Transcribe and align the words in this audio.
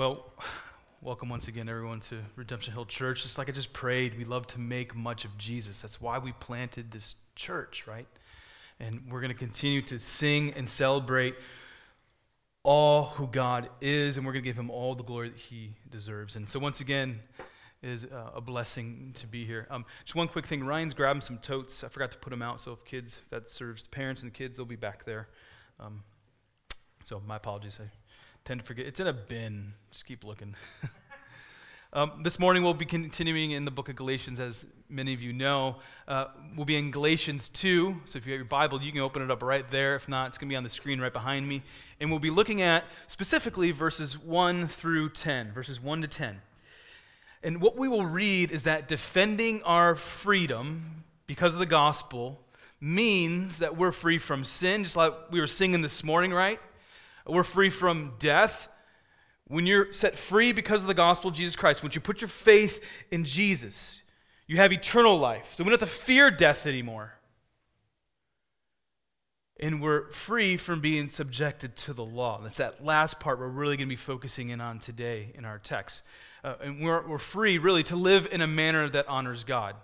Well, 0.00 0.32
welcome 1.02 1.28
once 1.28 1.48
again, 1.48 1.68
everyone, 1.68 2.00
to 2.00 2.20
Redemption 2.34 2.72
Hill 2.72 2.86
Church. 2.86 3.22
Just 3.22 3.36
like 3.36 3.50
I 3.50 3.52
just 3.52 3.74
prayed, 3.74 4.16
we 4.16 4.24
love 4.24 4.46
to 4.46 4.58
make 4.58 4.96
much 4.96 5.26
of 5.26 5.36
Jesus. 5.36 5.82
That's 5.82 6.00
why 6.00 6.16
we 6.16 6.32
planted 6.32 6.90
this 6.90 7.16
church, 7.36 7.84
right? 7.86 8.06
And 8.78 9.02
we're 9.10 9.20
going 9.20 9.30
to 9.30 9.38
continue 9.38 9.82
to 9.82 9.98
sing 9.98 10.54
and 10.54 10.66
celebrate 10.66 11.34
all 12.62 13.08
who 13.08 13.26
God 13.26 13.68
is, 13.82 14.16
and 14.16 14.24
we're 14.24 14.32
going 14.32 14.42
to 14.42 14.48
give 14.48 14.58
him 14.58 14.70
all 14.70 14.94
the 14.94 15.04
glory 15.04 15.28
that 15.28 15.38
he 15.38 15.74
deserves. 15.90 16.34
And 16.36 16.48
so, 16.48 16.58
once 16.58 16.80
again, 16.80 17.20
is 17.82 18.06
uh, 18.06 18.30
a 18.34 18.40
blessing 18.40 19.10
to 19.16 19.26
be 19.26 19.44
here. 19.44 19.66
Um, 19.70 19.84
just 20.06 20.14
one 20.14 20.28
quick 20.28 20.46
thing 20.46 20.64
Ryan's 20.64 20.94
grabbing 20.94 21.20
some 21.20 21.36
totes. 21.36 21.84
I 21.84 21.88
forgot 21.88 22.10
to 22.12 22.16
put 22.16 22.30
them 22.30 22.40
out, 22.40 22.62
so 22.62 22.72
if 22.72 22.82
kids, 22.86 23.18
if 23.22 23.28
that 23.28 23.50
serves 23.50 23.82
the 23.82 23.90
parents 23.90 24.22
and 24.22 24.30
the 24.32 24.34
kids, 24.34 24.56
they'll 24.56 24.64
be 24.64 24.76
back 24.76 25.04
there. 25.04 25.28
Um, 25.78 26.02
so, 27.02 27.20
my 27.26 27.36
apologies. 27.36 27.78
I 27.78 27.99
tend 28.44 28.60
to 28.60 28.66
forget. 28.66 28.86
It's 28.86 29.00
in 29.00 29.06
a 29.06 29.12
bin. 29.12 29.74
Just 29.90 30.06
keep 30.06 30.24
looking. 30.24 30.54
um, 31.92 32.22
this 32.22 32.38
morning 32.38 32.62
we'll 32.62 32.74
be 32.74 32.86
continuing 32.86 33.52
in 33.52 33.64
the 33.64 33.70
book 33.70 33.88
of 33.88 33.96
Galatians, 33.96 34.40
as 34.40 34.64
many 34.88 35.12
of 35.14 35.22
you 35.22 35.32
know. 35.32 35.76
Uh, 36.08 36.26
we'll 36.56 36.64
be 36.64 36.76
in 36.76 36.90
Galatians 36.90 37.48
2. 37.50 38.02
So 38.04 38.18
if 38.18 38.26
you 38.26 38.32
have 38.32 38.38
your 38.38 38.46
Bible, 38.46 38.82
you 38.82 38.92
can 38.92 39.00
open 39.00 39.22
it 39.22 39.30
up 39.30 39.42
right 39.42 39.68
there. 39.70 39.94
If 39.94 40.08
not, 40.08 40.28
it's 40.28 40.38
going 40.38 40.48
to 40.48 40.52
be 40.52 40.56
on 40.56 40.64
the 40.64 40.70
screen 40.70 41.00
right 41.00 41.12
behind 41.12 41.48
me. 41.48 41.62
And 42.00 42.10
we'll 42.10 42.18
be 42.18 42.30
looking 42.30 42.62
at 42.62 42.84
specifically 43.06 43.70
verses 43.70 44.18
1 44.18 44.68
through 44.68 45.10
10, 45.10 45.52
verses 45.52 45.80
1 45.80 46.02
to 46.02 46.08
10. 46.08 46.40
And 47.42 47.60
what 47.60 47.76
we 47.76 47.88
will 47.88 48.04
read 48.04 48.50
is 48.50 48.64
that 48.64 48.88
defending 48.88 49.62
our 49.62 49.94
freedom 49.94 51.04
because 51.26 51.54
of 51.54 51.60
the 51.60 51.66
gospel 51.66 52.40
means 52.80 53.58
that 53.58 53.76
we're 53.76 53.92
free 53.92 54.18
from 54.18 54.44
sin, 54.44 54.84
just 54.84 54.96
like 54.96 55.12
we 55.30 55.40
were 55.40 55.46
singing 55.46 55.82
this 55.82 56.02
morning, 56.02 56.32
right? 56.32 56.58
We're 57.26 57.42
free 57.42 57.70
from 57.70 58.14
death. 58.18 58.68
When 59.46 59.66
you're 59.66 59.92
set 59.92 60.16
free 60.16 60.52
because 60.52 60.82
of 60.82 60.88
the 60.88 60.94
gospel 60.94 61.30
of 61.30 61.36
Jesus 61.36 61.56
Christ, 61.56 61.82
when 61.82 61.92
you 61.92 62.00
put 62.00 62.20
your 62.20 62.28
faith 62.28 62.82
in 63.10 63.24
Jesus, 63.24 64.00
you 64.46 64.56
have 64.56 64.72
eternal 64.72 65.18
life. 65.18 65.54
So 65.54 65.64
we 65.64 65.70
don't 65.70 65.80
have 65.80 65.88
to 65.88 65.94
fear 65.94 66.30
death 66.30 66.66
anymore. 66.66 67.14
And 69.58 69.82
we're 69.82 70.10
free 70.10 70.56
from 70.56 70.80
being 70.80 71.10
subjected 71.10 71.76
to 71.76 71.92
the 71.92 72.04
law. 72.04 72.38
And 72.38 72.46
that's 72.46 72.56
that 72.56 72.82
last 72.82 73.20
part 73.20 73.38
we're 73.38 73.48
really 73.48 73.76
going 73.76 73.88
to 73.88 73.92
be 73.92 73.96
focusing 73.96 74.48
in 74.48 74.60
on 74.60 74.78
today 74.78 75.32
in 75.34 75.44
our 75.44 75.58
text. 75.58 76.02
Uh, 76.42 76.54
and 76.62 76.82
we're, 76.82 77.06
we're 77.06 77.18
free, 77.18 77.58
really, 77.58 77.82
to 77.84 77.96
live 77.96 78.26
in 78.32 78.40
a 78.40 78.46
manner 78.46 78.88
that 78.88 79.06
honors 79.06 79.44
God. 79.44 79.76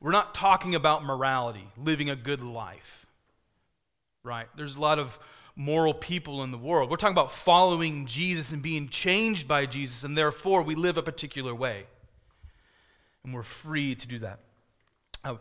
We're 0.00 0.12
not 0.12 0.34
talking 0.34 0.74
about 0.74 1.02
morality, 1.02 1.66
living 1.78 2.10
a 2.10 2.16
good 2.16 2.42
life, 2.42 3.06
right? 4.22 4.48
There's 4.54 4.76
a 4.76 4.80
lot 4.80 4.98
of 4.98 5.18
moral 5.56 5.94
people 5.94 6.42
in 6.42 6.50
the 6.50 6.58
world. 6.58 6.90
We're 6.90 6.98
talking 6.98 7.14
about 7.14 7.32
following 7.32 8.06
Jesus 8.06 8.52
and 8.52 8.60
being 8.60 8.88
changed 8.90 9.48
by 9.48 9.64
Jesus, 9.64 10.04
and 10.04 10.16
therefore 10.16 10.62
we 10.62 10.74
live 10.74 10.98
a 10.98 11.02
particular 11.02 11.54
way. 11.54 11.86
And 13.24 13.34
we're 13.34 13.42
free 13.42 13.94
to 13.94 14.06
do 14.06 14.18
that. 14.20 14.40
Uh, 15.24 15.36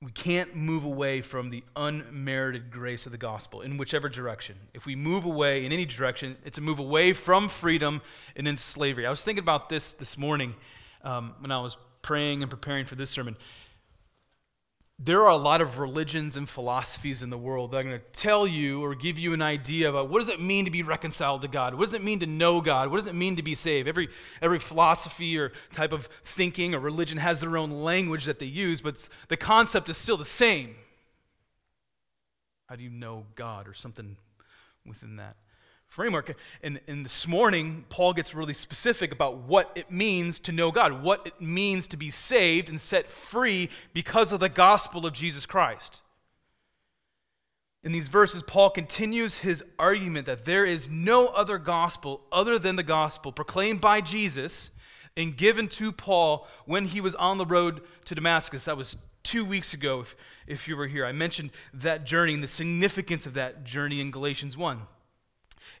we 0.00 0.12
can't 0.12 0.54
move 0.54 0.84
away 0.84 1.22
from 1.22 1.50
the 1.50 1.64
unmerited 1.74 2.70
grace 2.70 3.06
of 3.06 3.12
the 3.12 3.18
gospel 3.18 3.62
in 3.62 3.78
whichever 3.78 4.08
direction. 4.08 4.54
If 4.72 4.86
we 4.86 4.94
move 4.94 5.24
away 5.24 5.64
in 5.64 5.72
any 5.72 5.86
direction, 5.86 6.36
it's 6.44 6.58
a 6.58 6.60
move 6.60 6.78
away 6.78 7.14
from 7.14 7.48
freedom 7.48 8.02
and 8.36 8.46
into 8.46 8.62
slavery. 8.62 9.06
I 9.06 9.10
was 9.10 9.24
thinking 9.24 9.42
about 9.42 9.68
this 9.68 9.94
this 9.94 10.16
morning 10.16 10.54
um, 11.02 11.34
when 11.40 11.50
I 11.50 11.60
was 11.60 11.76
praying 12.02 12.42
and 12.42 12.50
preparing 12.50 12.84
for 12.84 12.94
this 12.94 13.10
sermon 13.10 13.36
there 15.00 15.22
are 15.22 15.30
a 15.30 15.36
lot 15.36 15.60
of 15.60 15.78
religions 15.78 16.36
and 16.36 16.48
philosophies 16.48 17.22
in 17.22 17.30
the 17.30 17.38
world 17.38 17.70
that 17.70 17.78
are 17.78 17.82
going 17.84 17.98
to 17.98 18.20
tell 18.20 18.48
you 18.48 18.82
or 18.82 18.96
give 18.96 19.16
you 19.16 19.32
an 19.32 19.40
idea 19.40 19.88
about 19.88 20.08
what 20.08 20.18
does 20.18 20.28
it 20.28 20.40
mean 20.40 20.64
to 20.64 20.72
be 20.72 20.82
reconciled 20.82 21.42
to 21.42 21.48
God? 21.48 21.74
What 21.74 21.84
does 21.84 21.94
it 21.94 22.02
mean 22.02 22.18
to 22.18 22.26
know 22.26 22.60
God? 22.60 22.90
What 22.90 22.98
does 22.98 23.06
it 23.06 23.14
mean 23.14 23.36
to 23.36 23.42
be 23.42 23.54
saved? 23.54 23.86
Every, 23.86 24.08
every 24.42 24.58
philosophy 24.58 25.38
or 25.38 25.52
type 25.72 25.92
of 25.92 26.08
thinking 26.24 26.74
or 26.74 26.80
religion 26.80 27.16
has 27.18 27.40
their 27.40 27.56
own 27.56 27.70
language 27.70 28.24
that 28.24 28.40
they 28.40 28.46
use, 28.46 28.80
but 28.80 29.08
the 29.28 29.36
concept 29.36 29.88
is 29.88 29.96
still 29.96 30.16
the 30.16 30.24
same. 30.24 30.74
How 32.66 32.74
do 32.74 32.82
you 32.82 32.90
know 32.90 33.24
God 33.36 33.68
or 33.68 33.74
something 33.74 34.16
within 34.84 35.16
that? 35.16 35.36
Framework. 35.88 36.36
And, 36.62 36.80
and 36.86 37.04
this 37.04 37.26
morning, 37.26 37.84
Paul 37.88 38.12
gets 38.12 38.34
really 38.34 38.54
specific 38.54 39.10
about 39.10 39.38
what 39.38 39.72
it 39.74 39.90
means 39.90 40.38
to 40.40 40.52
know 40.52 40.70
God, 40.70 41.02
what 41.02 41.26
it 41.26 41.40
means 41.40 41.86
to 41.88 41.96
be 41.96 42.10
saved 42.10 42.68
and 42.68 42.80
set 42.80 43.10
free 43.10 43.70
because 43.92 44.32
of 44.32 44.40
the 44.40 44.48
gospel 44.48 45.06
of 45.06 45.12
Jesus 45.12 45.46
Christ. 45.46 46.02
In 47.82 47.92
these 47.92 48.08
verses, 48.08 48.42
Paul 48.42 48.70
continues 48.70 49.38
his 49.38 49.62
argument 49.78 50.26
that 50.26 50.44
there 50.44 50.66
is 50.66 50.88
no 50.88 51.28
other 51.28 51.58
gospel 51.58 52.22
other 52.30 52.58
than 52.58 52.76
the 52.76 52.82
gospel 52.82 53.32
proclaimed 53.32 53.80
by 53.80 54.00
Jesus 54.00 54.70
and 55.16 55.36
given 55.36 55.68
to 55.68 55.90
Paul 55.90 56.46
when 56.66 56.86
he 56.86 57.00
was 57.00 57.14
on 57.14 57.38
the 57.38 57.46
road 57.46 57.80
to 58.04 58.14
Damascus. 58.14 58.64
That 58.64 58.76
was 58.76 58.96
two 59.22 59.44
weeks 59.44 59.74
ago, 59.74 60.00
if, 60.00 60.16
if 60.46 60.68
you 60.68 60.76
were 60.76 60.86
here. 60.86 61.06
I 61.06 61.12
mentioned 61.12 61.50
that 61.74 62.04
journey 62.04 62.34
and 62.34 62.42
the 62.42 62.48
significance 62.48 63.26
of 63.26 63.34
that 63.34 63.64
journey 63.64 64.00
in 64.00 64.10
Galatians 64.10 64.56
1. 64.56 64.80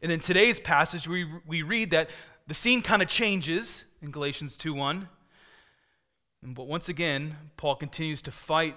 And 0.02 0.12
in 0.12 0.20
today's 0.20 0.60
passage, 0.60 1.08
we, 1.08 1.26
we 1.46 1.62
read 1.62 1.90
that 1.90 2.10
the 2.46 2.54
scene 2.54 2.82
kind 2.82 3.02
of 3.02 3.08
changes 3.08 3.84
in 4.02 4.10
Galatians 4.10 4.54
2 4.56 4.74
1. 4.74 5.08
But 6.42 6.66
once 6.66 6.88
again, 6.88 7.36
Paul 7.56 7.76
continues 7.76 8.22
to 8.22 8.30
fight 8.30 8.76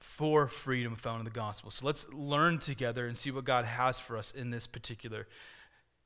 for 0.00 0.48
freedom 0.48 0.94
found 0.96 1.20
in 1.20 1.24
the 1.24 1.30
gospel. 1.30 1.70
So 1.70 1.86
let's 1.86 2.06
learn 2.12 2.58
together 2.58 3.06
and 3.06 3.16
see 3.16 3.30
what 3.30 3.44
God 3.44 3.64
has 3.64 3.98
for 3.98 4.16
us 4.16 4.30
in 4.32 4.50
this 4.50 4.66
particular 4.66 5.26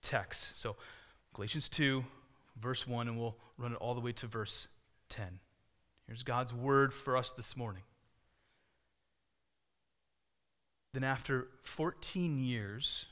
text. 0.03 0.61
So, 0.61 0.77
Galatians 1.33 1.69
2, 1.69 2.05
verse 2.61 2.87
1, 2.87 3.09
and 3.09 3.19
we'll 3.19 3.37
run 3.59 3.73
it 3.73 3.77
all 3.77 3.95
the 3.95 4.01
way 4.01 4.13
to 4.13 4.27
verse 4.27 4.69
10. 5.09 5.27
Here's 6.07 6.23
God's 6.23 6.53
word 6.53 6.93
for 6.93 7.17
us 7.17 7.33
this 7.33 7.57
morning. 7.57 7.83
Then, 10.93 11.03
after 11.03 11.49
14 11.63 12.39
years, 12.39 13.07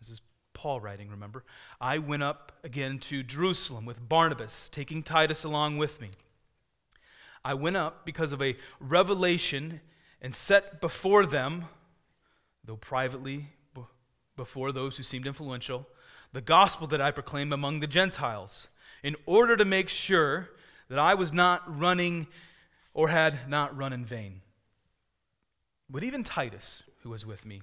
this 0.00 0.08
is 0.08 0.20
Paul 0.58 0.80
writing, 0.80 1.08
remember? 1.08 1.44
I 1.80 1.98
went 1.98 2.24
up 2.24 2.50
again 2.64 2.98
to 2.98 3.22
Jerusalem 3.22 3.86
with 3.86 4.08
Barnabas, 4.08 4.68
taking 4.68 5.04
Titus 5.04 5.44
along 5.44 5.78
with 5.78 6.00
me. 6.00 6.10
I 7.44 7.54
went 7.54 7.76
up 7.76 8.04
because 8.04 8.32
of 8.32 8.42
a 8.42 8.56
revelation 8.80 9.80
and 10.20 10.34
set 10.34 10.80
before 10.80 11.26
them, 11.26 11.66
though 12.64 12.74
privately 12.74 13.50
before 14.36 14.72
those 14.72 14.96
who 14.96 15.04
seemed 15.04 15.28
influential, 15.28 15.86
the 16.32 16.40
gospel 16.40 16.88
that 16.88 17.00
I 17.00 17.12
proclaimed 17.12 17.52
among 17.52 17.78
the 17.78 17.86
Gentiles, 17.86 18.66
in 19.04 19.14
order 19.26 19.56
to 19.56 19.64
make 19.64 19.88
sure 19.88 20.50
that 20.88 20.98
I 20.98 21.14
was 21.14 21.32
not 21.32 21.62
running 21.78 22.26
or 22.94 23.10
had 23.10 23.48
not 23.48 23.76
run 23.76 23.92
in 23.92 24.04
vain. 24.04 24.40
But 25.88 26.02
even 26.02 26.24
Titus, 26.24 26.82
who 27.04 27.10
was 27.10 27.24
with 27.24 27.46
me, 27.46 27.62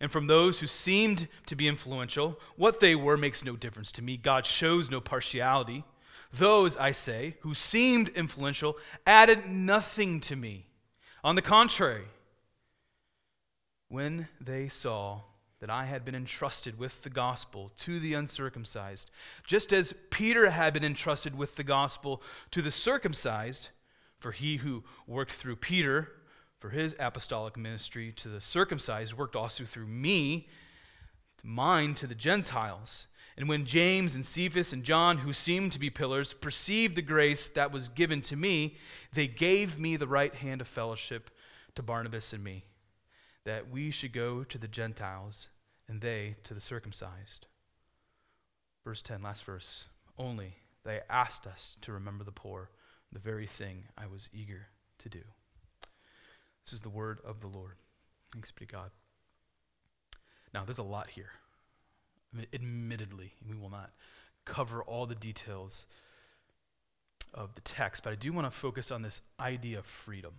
and 0.00 0.10
from 0.10 0.26
those 0.26 0.60
who 0.60 0.66
seemed 0.66 1.28
to 1.46 1.56
be 1.56 1.68
influential. 1.68 2.38
What 2.56 2.80
they 2.80 2.94
were 2.94 3.16
makes 3.16 3.44
no 3.44 3.56
difference 3.56 3.92
to 3.92 4.02
me. 4.02 4.16
God 4.16 4.46
shows 4.46 4.90
no 4.90 5.00
partiality. 5.00 5.84
Those, 6.32 6.76
I 6.76 6.92
say, 6.92 7.36
who 7.40 7.54
seemed 7.54 8.08
influential 8.10 8.76
added 9.06 9.48
nothing 9.48 10.20
to 10.22 10.36
me. 10.36 10.66
On 11.24 11.34
the 11.34 11.42
contrary, 11.42 12.04
when 13.88 14.28
they 14.40 14.68
saw 14.68 15.20
that 15.60 15.70
I 15.70 15.86
had 15.86 16.04
been 16.04 16.14
entrusted 16.14 16.78
with 16.78 17.02
the 17.02 17.10
gospel 17.10 17.72
to 17.78 17.98
the 17.98 18.14
uncircumcised, 18.14 19.10
just 19.46 19.72
as 19.72 19.94
Peter 20.10 20.50
had 20.50 20.74
been 20.74 20.84
entrusted 20.84 21.34
with 21.34 21.56
the 21.56 21.64
gospel 21.64 22.22
to 22.50 22.60
the 22.60 22.70
circumcised, 22.70 23.70
for 24.18 24.32
he 24.32 24.56
who 24.56 24.84
worked 25.06 25.32
through 25.32 25.56
Peter 25.56 26.12
for 26.58 26.70
his 26.70 26.94
apostolic 26.98 27.56
ministry 27.56 28.12
to 28.12 28.28
the 28.28 28.40
circumcised 28.40 29.14
worked 29.14 29.36
also 29.36 29.64
through 29.64 29.86
me, 29.86 30.48
mine 31.42 31.94
to 31.94 32.06
the 32.06 32.14
Gentiles. 32.14 33.06
And 33.36 33.48
when 33.48 33.66
James 33.66 34.14
and 34.14 34.24
Cephas 34.24 34.72
and 34.72 34.82
John, 34.82 35.18
who 35.18 35.32
seemed 35.32 35.72
to 35.72 35.78
be 35.78 35.90
pillars, 35.90 36.32
perceived 36.32 36.96
the 36.96 37.02
grace 37.02 37.50
that 37.50 37.70
was 37.70 37.88
given 37.90 38.22
to 38.22 38.36
me, 38.36 38.76
they 39.12 39.26
gave 39.26 39.78
me 39.78 39.96
the 39.96 40.06
right 40.06 40.34
hand 40.34 40.60
of 40.60 40.68
fellowship 40.68 41.30
to 41.74 41.82
Barnabas 41.82 42.32
and 42.32 42.42
me, 42.42 42.64
that 43.44 43.70
we 43.70 43.90
should 43.90 44.12
go 44.12 44.42
to 44.44 44.58
the 44.58 44.68
Gentiles 44.68 45.48
and 45.88 46.00
they 46.00 46.36
to 46.44 46.54
the 46.54 46.60
circumcised. 46.60 47.46
Verse 48.84 49.02
10, 49.02 49.22
last 49.22 49.44
verse. 49.44 49.84
Only 50.18 50.54
They 50.84 51.00
asked 51.10 51.46
us 51.46 51.76
to 51.82 51.92
remember 51.92 52.24
the 52.24 52.32
poor, 52.32 52.70
the 53.12 53.18
very 53.18 53.46
thing 53.46 53.84
I 53.98 54.06
was 54.06 54.28
eager 54.32 54.68
to 55.00 55.08
do. 55.08 55.22
This 56.66 56.72
is 56.74 56.80
the 56.80 56.88
word 56.88 57.20
of 57.24 57.40
the 57.40 57.46
Lord. 57.46 57.76
Thanks 58.32 58.50
be 58.50 58.66
to 58.66 58.72
God. 58.72 58.90
Now, 60.52 60.64
there's 60.64 60.78
a 60.78 60.82
lot 60.82 61.08
here. 61.08 61.30
I 62.32 62.38
mean, 62.38 62.46
admittedly, 62.52 63.34
we 63.48 63.54
will 63.54 63.70
not 63.70 63.90
cover 64.44 64.82
all 64.82 65.06
the 65.06 65.14
details 65.14 65.86
of 67.32 67.54
the 67.54 67.60
text, 67.60 68.02
but 68.02 68.12
I 68.12 68.16
do 68.16 68.32
want 68.32 68.50
to 68.50 68.50
focus 68.50 68.90
on 68.90 69.02
this 69.02 69.20
idea 69.38 69.78
of 69.78 69.86
freedom. 69.86 70.32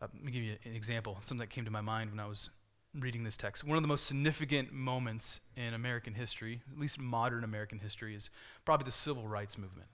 Uh, 0.00 0.08
let 0.12 0.24
me 0.24 0.32
give 0.32 0.42
you 0.42 0.56
an 0.64 0.74
example, 0.74 1.18
something 1.20 1.38
that 1.38 1.50
came 1.50 1.64
to 1.64 1.70
my 1.70 1.80
mind 1.80 2.10
when 2.10 2.18
I 2.18 2.26
was 2.26 2.50
reading 2.98 3.22
this 3.22 3.36
text. 3.36 3.64
One 3.64 3.76
of 3.76 3.82
the 3.82 3.88
most 3.88 4.06
significant 4.06 4.72
moments 4.72 5.40
in 5.56 5.74
American 5.74 6.14
history, 6.14 6.62
at 6.72 6.78
least 6.78 6.98
modern 6.98 7.44
American 7.44 7.78
history, 7.78 8.14
is 8.16 8.28
probably 8.64 8.86
the 8.86 8.90
civil 8.90 9.28
rights 9.28 9.56
movement. 9.56 9.88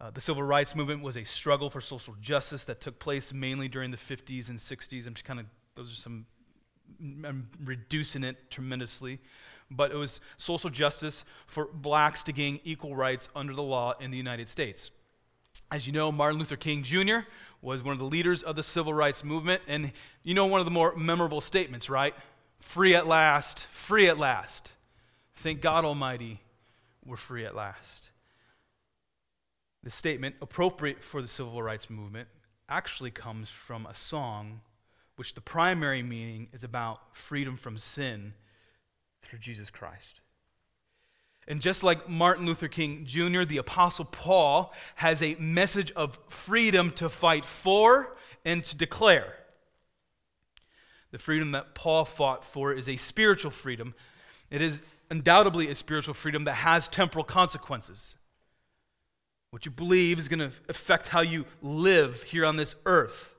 Uh, 0.00 0.10
the 0.10 0.20
civil 0.20 0.42
rights 0.42 0.74
movement 0.74 1.02
was 1.02 1.16
a 1.16 1.24
struggle 1.24 1.68
for 1.68 1.80
social 1.80 2.14
justice 2.20 2.64
that 2.64 2.80
took 2.80 2.98
place 2.98 3.32
mainly 3.32 3.68
during 3.68 3.90
the 3.90 3.98
50s 3.98 4.48
and 4.48 4.58
60s. 4.58 5.06
I'm 5.06 5.12
just 5.12 5.26
kind 5.26 5.38
of, 5.38 5.46
those 5.74 5.92
are 5.92 5.96
some, 5.96 6.24
I'm 7.24 7.48
reducing 7.62 8.24
it 8.24 8.50
tremendously. 8.50 9.18
But 9.70 9.92
it 9.92 9.96
was 9.96 10.20
social 10.38 10.70
justice 10.70 11.24
for 11.46 11.66
blacks 11.66 12.22
to 12.24 12.32
gain 12.32 12.60
equal 12.64 12.96
rights 12.96 13.28
under 13.36 13.52
the 13.52 13.62
law 13.62 13.94
in 14.00 14.10
the 14.10 14.16
United 14.16 14.48
States. 14.48 14.90
As 15.70 15.86
you 15.86 15.92
know, 15.92 16.10
Martin 16.10 16.38
Luther 16.38 16.56
King 16.56 16.82
Jr. 16.82 17.18
was 17.62 17.82
one 17.82 17.92
of 17.92 17.98
the 17.98 18.04
leaders 18.04 18.42
of 18.42 18.56
the 18.56 18.62
civil 18.62 18.94
rights 18.94 19.22
movement. 19.22 19.62
And 19.68 19.92
you 20.24 20.34
know 20.34 20.46
one 20.46 20.60
of 20.60 20.64
the 20.64 20.72
more 20.72 20.96
memorable 20.96 21.40
statements, 21.40 21.90
right? 21.90 22.14
Free 22.58 22.94
at 22.94 23.06
last, 23.06 23.66
free 23.66 24.08
at 24.08 24.18
last. 24.18 24.70
Thank 25.36 25.60
God 25.60 25.84
Almighty, 25.84 26.40
we're 27.04 27.16
free 27.16 27.44
at 27.44 27.54
last. 27.54 28.09
The 29.82 29.90
statement, 29.90 30.36
appropriate 30.42 31.02
for 31.02 31.22
the 31.22 31.28
civil 31.28 31.62
rights 31.62 31.88
movement, 31.88 32.28
actually 32.68 33.10
comes 33.10 33.48
from 33.48 33.86
a 33.86 33.94
song 33.94 34.60
which 35.16 35.34
the 35.34 35.40
primary 35.40 36.02
meaning 36.02 36.48
is 36.52 36.64
about 36.64 37.14
freedom 37.14 37.56
from 37.56 37.76
sin 37.76 38.32
through 39.22 39.38
Jesus 39.38 39.70
Christ. 39.70 40.20
And 41.48 41.60
just 41.60 41.82
like 41.82 42.08
Martin 42.08 42.46
Luther 42.46 42.68
King 42.68 43.04
Jr., 43.06 43.44
the 43.44 43.58
Apostle 43.58 44.04
Paul 44.04 44.72
has 44.96 45.22
a 45.22 45.34
message 45.36 45.90
of 45.92 46.18
freedom 46.28 46.90
to 46.92 47.08
fight 47.08 47.44
for 47.44 48.16
and 48.44 48.64
to 48.64 48.76
declare. 48.76 49.34
The 51.10 51.18
freedom 51.18 51.52
that 51.52 51.74
Paul 51.74 52.04
fought 52.04 52.44
for 52.44 52.72
is 52.72 52.88
a 52.88 52.96
spiritual 52.96 53.50
freedom. 53.50 53.94
It 54.50 54.62
is 54.62 54.80
undoubtedly 55.10 55.68
a 55.68 55.74
spiritual 55.74 56.14
freedom 56.14 56.44
that 56.44 56.54
has 56.54 56.86
temporal 56.86 57.24
consequences. 57.24 58.16
What 59.50 59.64
you 59.64 59.72
believe 59.72 60.18
is 60.18 60.28
going 60.28 60.38
to 60.38 60.52
affect 60.68 61.08
how 61.08 61.20
you 61.20 61.44
live 61.60 62.22
here 62.22 62.46
on 62.46 62.56
this 62.56 62.74
earth. 62.86 63.34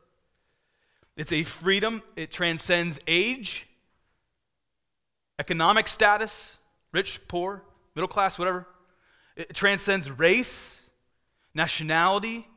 It's 1.16 1.32
a 1.32 1.44
freedom, 1.44 2.04
it 2.16 2.32
transcends 2.32 3.00
age, 3.08 3.68
economic 5.40 5.88
status, 5.88 6.58
rich, 6.92 7.20
poor, 7.28 7.64
middle 7.96 8.08
class, 8.08 8.38
whatever. 8.38 8.68
It 9.36 9.54
transcends 9.54 10.12
race, 10.12 10.82
nationality. 11.54 12.48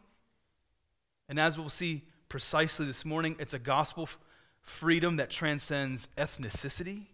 And 1.29 1.39
as 1.39 1.56
we'll 1.56 1.69
see 1.69 2.03
precisely 2.29 2.87
this 2.87 3.05
morning, 3.05 3.37
it's 3.39 3.55
a 3.55 3.59
gospel 3.59 4.05
f- 4.05 4.19
freedom 4.62 5.17
that 5.17 5.31
transcends 5.31 6.09
ethnicity 6.19 7.06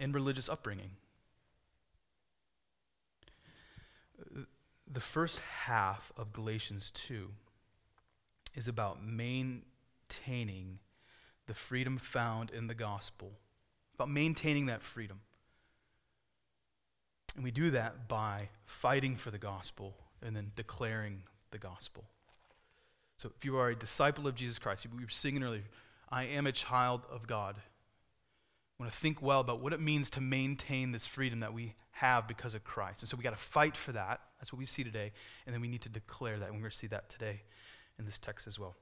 and 0.00 0.14
religious 0.14 0.48
upbringing. 0.48 0.90
The 4.90 5.00
first 5.00 5.40
half 5.40 6.12
of 6.16 6.32
Galatians 6.32 6.90
2 6.94 7.28
is 8.54 8.68
about 8.68 9.04
maintaining 9.04 10.78
the 11.46 11.54
freedom 11.54 11.98
found 11.98 12.50
in 12.50 12.66
the 12.68 12.74
gospel, 12.74 13.32
about 13.94 14.08
maintaining 14.10 14.66
that 14.66 14.82
freedom. 14.82 15.20
And 17.34 17.44
we 17.44 17.50
do 17.50 17.70
that 17.72 18.08
by 18.08 18.48
fighting 18.64 19.16
for 19.16 19.30
the 19.30 19.38
gospel 19.38 19.94
and 20.22 20.34
then 20.34 20.52
declaring 20.56 21.22
the 21.50 21.58
gospel. 21.58 22.04
So 23.16 23.30
if 23.36 23.44
you 23.44 23.58
are 23.58 23.68
a 23.68 23.76
disciple 23.76 24.26
of 24.26 24.34
Jesus 24.34 24.58
Christ, 24.58 24.86
we 24.94 25.04
were 25.04 25.10
singing 25.10 25.42
earlier, 25.42 25.64
I 26.08 26.24
am 26.24 26.46
a 26.46 26.52
child 26.52 27.02
of 27.10 27.26
God. 27.26 27.56
I 27.58 28.82
want 28.82 28.92
to 28.92 28.98
think 28.98 29.20
well 29.20 29.40
about 29.40 29.60
what 29.60 29.72
it 29.72 29.80
means 29.80 30.08
to 30.10 30.20
maintain 30.20 30.92
this 30.92 31.04
freedom 31.04 31.40
that 31.40 31.52
we 31.52 31.74
have 31.90 32.26
because 32.26 32.54
of 32.54 32.64
Christ. 32.64 33.02
And 33.02 33.08
so 33.08 33.16
we 33.16 33.22
got 33.22 33.30
to 33.30 33.36
fight 33.36 33.76
for 33.76 33.92
that. 33.92 34.20
That's 34.38 34.52
what 34.52 34.58
we 34.58 34.66
see 34.66 34.84
today. 34.84 35.12
And 35.46 35.54
then 35.54 35.60
we 35.60 35.68
need 35.68 35.82
to 35.82 35.88
declare 35.88 36.38
that. 36.38 36.46
And 36.46 36.54
we're 36.54 36.60
going 36.60 36.70
to 36.70 36.76
see 36.76 36.86
that 36.88 37.08
today 37.08 37.42
in 37.98 38.04
this 38.04 38.18
text 38.18 38.46
as 38.46 38.58
well. 38.58 38.76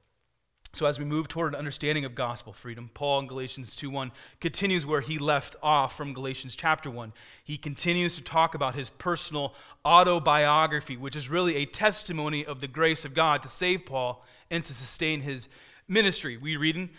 So 0.72 0.84
as 0.84 0.98
we 0.98 1.06
move 1.06 1.26
toward 1.26 1.54
an 1.54 1.58
understanding 1.58 2.04
of 2.04 2.14
gospel 2.14 2.52
freedom, 2.52 2.90
Paul 2.92 3.20
in 3.20 3.26
Galatians 3.26 3.74
2:1 3.74 4.10
continues 4.40 4.84
where 4.84 5.00
he 5.00 5.16
left 5.16 5.56
off 5.62 5.96
from 5.96 6.12
Galatians 6.12 6.54
chapter 6.54 6.90
1. 6.90 7.14
He 7.44 7.56
continues 7.56 8.16
to 8.16 8.22
talk 8.22 8.54
about 8.54 8.74
his 8.74 8.90
personal 8.90 9.54
autobiography, 9.86 10.98
which 10.98 11.16
is 11.16 11.30
really 11.30 11.56
a 11.56 11.64
testimony 11.64 12.44
of 12.44 12.60
the 12.60 12.68
grace 12.68 13.06
of 13.06 13.14
God 13.14 13.40
to 13.42 13.48
save 13.48 13.86
Paul 13.86 14.22
and 14.50 14.62
to 14.66 14.74
sustain 14.74 15.22
his 15.22 15.48
ministry. 15.88 16.36
We 16.36 16.56
read 16.56 16.76
in 16.76 16.90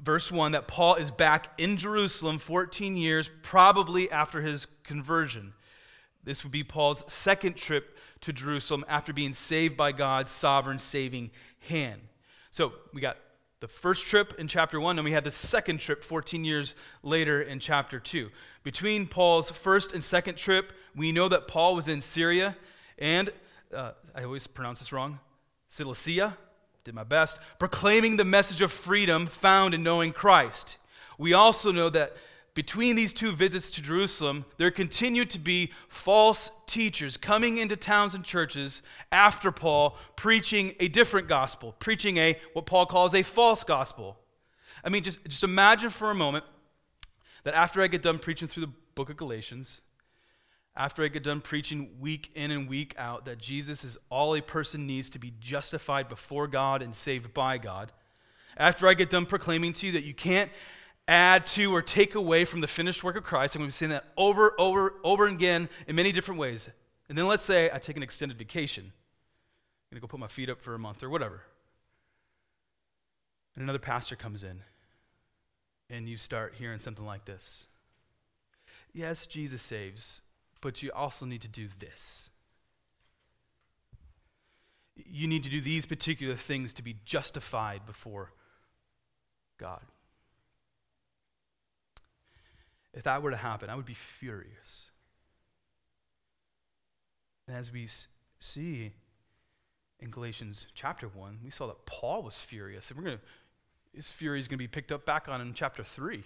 verse 0.00 0.30
1 0.30 0.52
that 0.52 0.68
Paul 0.68 0.94
is 0.94 1.10
back 1.10 1.48
in 1.58 1.76
Jerusalem 1.76 2.38
14 2.38 2.96
years 2.96 3.28
probably 3.42 4.08
after 4.10 4.40
his 4.40 4.68
conversion. 4.84 5.52
This 6.24 6.42
would 6.42 6.52
be 6.52 6.64
Paul's 6.64 7.04
second 7.12 7.56
trip 7.56 7.96
to 8.22 8.32
Jerusalem 8.32 8.84
after 8.88 9.12
being 9.12 9.34
saved 9.34 9.76
by 9.76 9.92
God's 9.92 10.32
sovereign 10.32 10.78
saving 10.78 11.30
hand. 11.68 12.00
So 12.50 12.72
we 12.92 13.00
got 13.00 13.18
the 13.60 13.68
first 13.68 14.06
trip 14.06 14.34
in 14.38 14.48
chapter 14.48 14.80
1, 14.80 14.98
and 14.98 15.04
we 15.04 15.12
had 15.12 15.24
the 15.24 15.30
second 15.30 15.80
trip 15.80 16.02
14 16.04 16.44
years 16.44 16.74
later 17.02 17.42
in 17.42 17.60
chapter 17.60 17.98
2. 17.98 18.30
Between 18.62 19.06
Paul's 19.06 19.50
first 19.50 19.92
and 19.92 20.02
second 20.02 20.36
trip, 20.36 20.72
we 20.94 21.12
know 21.12 21.28
that 21.28 21.48
Paul 21.48 21.74
was 21.74 21.88
in 21.88 22.00
Syria 22.00 22.56
and, 22.98 23.30
uh, 23.74 23.92
I 24.14 24.24
always 24.24 24.46
pronounce 24.46 24.78
this 24.78 24.92
wrong, 24.92 25.18
Cilicia, 25.68 26.36
did 26.84 26.94
my 26.94 27.04
best, 27.04 27.38
proclaiming 27.58 28.16
the 28.16 28.24
message 28.24 28.60
of 28.60 28.70
freedom 28.70 29.26
found 29.26 29.74
in 29.74 29.82
knowing 29.82 30.12
Christ. 30.12 30.76
We 31.18 31.32
also 31.32 31.72
know 31.72 31.90
that 31.90 32.16
between 32.54 32.94
these 32.94 33.12
two 33.12 33.32
visits 33.32 33.70
to 33.72 33.82
Jerusalem, 33.82 34.44
there 34.58 34.70
continued 34.70 35.28
to 35.30 35.40
be 35.40 35.72
false 35.88 36.50
teachers 36.66 37.16
coming 37.16 37.58
into 37.58 37.76
towns 37.76 38.14
and 38.14 38.24
churches 38.24 38.80
after 39.10 39.50
Paul, 39.50 39.96
preaching 40.14 40.74
a 40.78 40.86
different 40.86 41.26
gospel, 41.26 41.74
preaching 41.80 42.16
a 42.16 42.38
what 42.52 42.66
Paul 42.66 42.86
calls 42.86 43.14
a 43.14 43.24
false 43.24 43.64
gospel. 43.64 44.16
I 44.84 44.88
mean, 44.88 45.02
just, 45.02 45.18
just 45.26 45.42
imagine 45.42 45.90
for 45.90 46.12
a 46.12 46.14
moment 46.14 46.44
that 47.42 47.54
after 47.54 47.82
I 47.82 47.88
get 47.88 48.02
done 48.02 48.20
preaching 48.20 48.46
through 48.46 48.66
the 48.66 48.72
book 48.94 49.10
of 49.10 49.16
Galatians, 49.16 49.80
after 50.76 51.04
I 51.04 51.08
get 51.08 51.24
done 51.24 51.40
preaching 51.40 51.90
week 52.00 52.30
in 52.34 52.52
and 52.52 52.68
week 52.68 52.94
out 52.98 53.24
that 53.24 53.38
Jesus 53.38 53.82
is 53.82 53.98
all 54.10 54.36
a 54.36 54.40
person 54.40 54.86
needs 54.86 55.10
to 55.10 55.18
be 55.18 55.32
justified 55.40 56.08
before 56.08 56.46
God 56.46 56.82
and 56.82 56.94
saved 56.94 57.34
by 57.34 57.58
God, 57.58 57.92
after 58.56 58.86
I 58.86 58.94
get 58.94 59.10
done 59.10 59.26
proclaiming 59.26 59.72
to 59.74 59.86
you 59.86 59.92
that 59.92 60.04
you 60.04 60.14
can't 60.14 60.50
add 61.06 61.46
to 61.46 61.74
or 61.74 61.82
take 61.82 62.14
away 62.14 62.44
from 62.44 62.60
the 62.60 62.66
finished 62.66 63.04
work 63.04 63.16
of 63.16 63.24
Christ. 63.24 63.54
I'm 63.54 63.60
going 63.60 63.70
to 63.70 63.74
be 63.74 63.76
saying 63.76 63.90
that 63.90 64.04
over, 64.16 64.58
over, 64.58 64.94
over 65.04 65.26
again 65.26 65.68
in 65.86 65.96
many 65.96 66.12
different 66.12 66.40
ways. 66.40 66.68
And 67.08 67.18
then 67.18 67.26
let's 67.26 67.42
say 67.42 67.70
I 67.72 67.78
take 67.78 67.96
an 67.96 68.02
extended 68.02 68.38
vacation. 68.38 68.84
I'm 68.84 68.90
going 69.90 70.00
to 70.00 70.00
go 70.00 70.06
put 70.10 70.20
my 70.20 70.28
feet 70.28 70.48
up 70.48 70.60
for 70.60 70.74
a 70.74 70.78
month 70.78 71.02
or 71.02 71.10
whatever. 71.10 71.42
And 73.54 73.62
another 73.62 73.78
pastor 73.78 74.16
comes 74.16 74.42
in, 74.42 74.60
and 75.88 76.08
you 76.08 76.16
start 76.16 76.54
hearing 76.56 76.80
something 76.80 77.04
like 77.04 77.24
this 77.24 77.68
Yes, 78.92 79.26
Jesus 79.26 79.62
saves, 79.62 80.20
but 80.60 80.82
you 80.82 80.90
also 80.92 81.26
need 81.26 81.42
to 81.42 81.48
do 81.48 81.68
this. 81.78 82.30
You 84.96 85.26
need 85.26 85.42
to 85.42 85.50
do 85.50 85.60
these 85.60 85.86
particular 85.86 86.36
things 86.36 86.72
to 86.74 86.82
be 86.82 86.96
justified 87.04 87.84
before 87.84 88.32
God. 89.58 89.82
If 92.94 93.02
that 93.02 93.22
were 93.22 93.30
to 93.30 93.36
happen, 93.36 93.68
I 93.70 93.74
would 93.74 93.84
be 93.84 93.94
furious. 93.94 94.86
And 97.46 97.56
as 97.56 97.72
we 97.72 97.88
see 98.38 98.92
in 100.00 100.10
Galatians 100.10 100.66
chapter 100.74 101.08
1, 101.08 101.40
we 101.44 101.50
saw 101.50 101.66
that 101.66 101.84
Paul 101.86 102.22
was 102.22 102.40
furious. 102.40 102.90
And 102.90 102.98
we're 102.98 103.04
going 103.04 103.18
to, 103.18 103.22
his 103.94 104.08
fury 104.08 104.38
is 104.38 104.48
going 104.48 104.58
to 104.58 104.62
be 104.62 104.68
picked 104.68 104.92
up 104.92 105.04
back 105.04 105.28
on 105.28 105.40
in 105.40 105.54
chapter 105.54 105.82
3. 105.82 106.22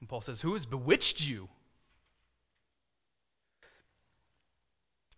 And 0.00 0.08
Paul 0.08 0.22
says, 0.22 0.40
Who 0.40 0.54
has 0.54 0.66
bewitched 0.66 1.24
you? 1.24 1.48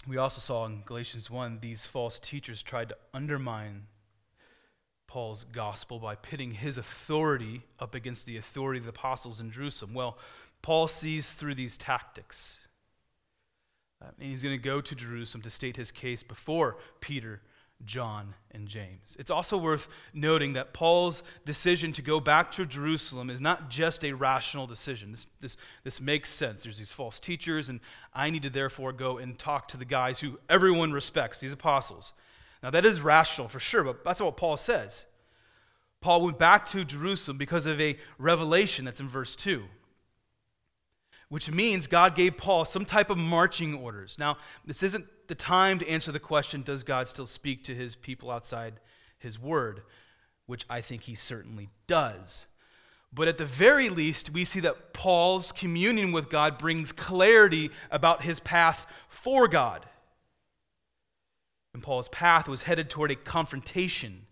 We 0.06 0.16
also 0.16 0.40
saw 0.40 0.66
in 0.66 0.82
Galatians 0.84 1.30
1 1.30 1.60
these 1.60 1.86
false 1.86 2.18
teachers 2.18 2.60
tried 2.62 2.88
to 2.88 2.96
undermine 3.14 3.86
Paul's 5.12 5.44
gospel 5.44 5.98
by 5.98 6.14
pitting 6.14 6.52
his 6.52 6.78
authority 6.78 7.62
up 7.78 7.94
against 7.94 8.24
the 8.24 8.38
authority 8.38 8.78
of 8.78 8.84
the 8.84 8.90
apostles 8.90 9.40
in 9.40 9.50
Jerusalem. 9.50 9.92
Well, 9.92 10.16
Paul 10.62 10.88
sees 10.88 11.34
through 11.34 11.54
these 11.54 11.76
tactics. 11.76 12.58
And 14.00 14.14
he's 14.18 14.42
going 14.42 14.58
to 14.58 14.62
go 14.62 14.80
to 14.80 14.94
Jerusalem 14.94 15.42
to 15.42 15.50
state 15.50 15.76
his 15.76 15.90
case 15.90 16.22
before 16.22 16.78
Peter, 17.00 17.42
John, 17.84 18.32
and 18.52 18.66
James. 18.66 19.14
It's 19.18 19.30
also 19.30 19.58
worth 19.58 19.88
noting 20.14 20.54
that 20.54 20.72
Paul's 20.72 21.22
decision 21.44 21.92
to 21.92 22.00
go 22.00 22.18
back 22.18 22.50
to 22.52 22.64
Jerusalem 22.64 23.28
is 23.28 23.40
not 23.42 23.68
just 23.68 24.06
a 24.06 24.12
rational 24.14 24.66
decision. 24.66 25.10
This, 25.10 25.26
this, 25.42 25.56
this 25.84 26.00
makes 26.00 26.30
sense. 26.30 26.62
There's 26.62 26.78
these 26.78 26.90
false 26.90 27.20
teachers, 27.20 27.68
and 27.68 27.80
I 28.14 28.30
need 28.30 28.44
to 28.44 28.50
therefore 28.50 28.94
go 28.94 29.18
and 29.18 29.38
talk 29.38 29.68
to 29.68 29.76
the 29.76 29.84
guys 29.84 30.20
who 30.20 30.38
everyone 30.48 30.90
respects, 30.90 31.38
these 31.38 31.52
apostles. 31.52 32.14
Now, 32.62 32.70
that 32.70 32.84
is 32.84 33.00
rational 33.00 33.48
for 33.48 33.60
sure, 33.60 33.82
but 33.82 34.04
that's 34.04 34.20
not 34.20 34.26
what 34.26 34.36
Paul 34.36 34.56
says. 34.56 35.04
Paul 36.00 36.22
went 36.22 36.38
back 36.38 36.66
to 36.66 36.84
Jerusalem 36.84 37.38
because 37.38 37.66
of 37.66 37.80
a 37.80 37.96
revelation 38.18 38.84
that's 38.84 39.00
in 39.00 39.08
verse 39.08 39.36
2 39.36 39.64
which 41.32 41.50
means 41.50 41.86
God 41.86 42.14
gave 42.14 42.36
Paul 42.36 42.66
some 42.66 42.84
type 42.84 43.08
of 43.08 43.16
marching 43.16 43.72
orders. 43.76 44.16
Now, 44.18 44.36
this 44.66 44.82
isn't 44.82 45.06
the 45.28 45.34
time 45.34 45.78
to 45.78 45.88
answer 45.88 46.12
the 46.12 46.20
question 46.20 46.60
does 46.60 46.82
God 46.82 47.08
still 47.08 47.24
speak 47.24 47.64
to 47.64 47.74
his 47.74 47.96
people 47.96 48.30
outside 48.30 48.74
his 49.18 49.38
word, 49.38 49.80
which 50.44 50.66
I 50.68 50.82
think 50.82 51.04
he 51.04 51.14
certainly 51.14 51.70
does. 51.86 52.44
But 53.14 53.28
at 53.28 53.38
the 53.38 53.46
very 53.46 53.88
least, 53.88 54.28
we 54.28 54.44
see 54.44 54.60
that 54.60 54.92
Paul's 54.92 55.52
communion 55.52 56.12
with 56.12 56.28
God 56.28 56.58
brings 56.58 56.92
clarity 56.92 57.70
about 57.90 58.24
his 58.24 58.38
path 58.38 58.84
for 59.08 59.48
God. 59.48 59.86
And 61.74 61.82
Paul's 61.82 62.08
path 62.08 62.48
was 62.48 62.62
headed 62.62 62.90
toward 62.90 63.10
a 63.10 63.16
confrontation 63.16 64.26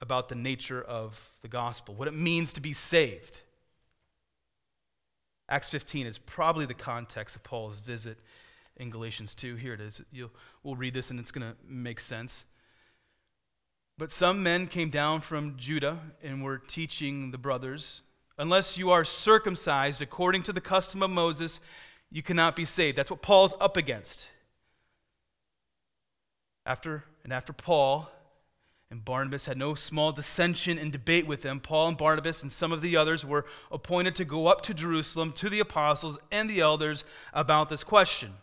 about 0.00 0.28
the 0.28 0.34
nature 0.34 0.80
of 0.80 1.30
the 1.42 1.48
gospel, 1.48 1.94
what 1.94 2.08
it 2.08 2.14
means 2.14 2.52
to 2.54 2.60
be 2.60 2.72
saved. 2.72 3.42
Acts 5.48 5.68
15 5.70 6.06
is 6.06 6.16
probably 6.16 6.64
the 6.64 6.74
context 6.74 7.34
of 7.34 7.42
Paul's 7.42 7.80
visit 7.80 8.18
in 8.76 8.88
Galatians 8.88 9.34
2. 9.34 9.56
Here 9.56 9.74
it 9.74 9.80
is. 9.80 10.00
You'll, 10.12 10.30
we'll 10.62 10.76
read 10.76 10.94
this 10.94 11.10
and 11.10 11.18
it's 11.18 11.32
going 11.32 11.46
to 11.46 11.56
make 11.66 12.00
sense. 12.00 12.44
But 13.98 14.12
some 14.12 14.42
men 14.42 14.66
came 14.68 14.88
down 14.88 15.20
from 15.20 15.56
Judah 15.58 15.98
and 16.22 16.42
were 16.42 16.56
teaching 16.56 17.32
the 17.32 17.38
brothers, 17.38 18.00
unless 18.38 18.78
you 18.78 18.90
are 18.90 19.04
circumcised 19.04 20.00
according 20.00 20.44
to 20.44 20.52
the 20.54 20.60
custom 20.60 21.02
of 21.02 21.10
Moses, 21.10 21.60
you 22.10 22.22
cannot 22.22 22.56
be 22.56 22.64
saved. 22.64 22.96
That's 22.96 23.10
what 23.10 23.20
Paul's 23.20 23.54
up 23.60 23.76
against. 23.76 24.28
After 26.70 27.02
and 27.24 27.32
after 27.32 27.52
Paul 27.52 28.08
and 28.92 29.04
Barnabas 29.04 29.46
had 29.46 29.58
no 29.58 29.74
small 29.74 30.12
dissension 30.12 30.78
and 30.78 30.92
debate 30.92 31.26
with 31.26 31.42
them. 31.42 31.58
Paul 31.58 31.88
and 31.88 31.96
Barnabas 31.96 32.44
and 32.44 32.52
some 32.52 32.70
of 32.70 32.80
the 32.80 32.96
others 32.96 33.26
were 33.26 33.44
appointed 33.72 34.14
to 34.14 34.24
go 34.24 34.46
up 34.46 34.60
to 34.62 34.72
Jerusalem 34.72 35.32
to 35.32 35.50
the 35.50 35.58
apostles 35.58 36.16
and 36.30 36.48
the 36.48 36.60
elders 36.60 37.02
about 37.34 37.70
this 37.70 37.82
question. 37.82 38.34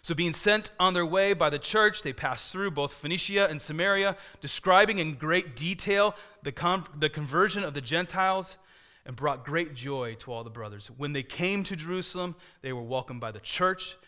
So, 0.00 0.14
being 0.14 0.32
sent 0.32 0.70
on 0.80 0.94
their 0.94 1.04
way 1.04 1.34
by 1.34 1.50
the 1.50 1.58
church, 1.58 2.00
they 2.00 2.14
passed 2.14 2.50
through 2.50 2.70
both 2.70 2.94
Phoenicia 2.94 3.46
and 3.46 3.60
Samaria, 3.60 4.16
describing 4.40 4.98
in 4.98 5.16
great 5.16 5.54
detail 5.54 6.16
the, 6.42 6.52
con- 6.52 6.86
the 6.98 7.10
conversion 7.10 7.62
of 7.62 7.74
the 7.74 7.82
Gentiles 7.82 8.56
and 9.04 9.14
brought 9.14 9.44
great 9.44 9.74
joy 9.74 10.14
to 10.20 10.32
all 10.32 10.44
the 10.44 10.48
brothers. 10.48 10.90
When 10.96 11.12
they 11.12 11.22
came 11.22 11.62
to 11.64 11.76
Jerusalem, 11.76 12.36
they 12.62 12.72
were 12.72 12.80
welcomed 12.80 13.20
by 13.20 13.32
the 13.32 13.40
church 13.40 13.98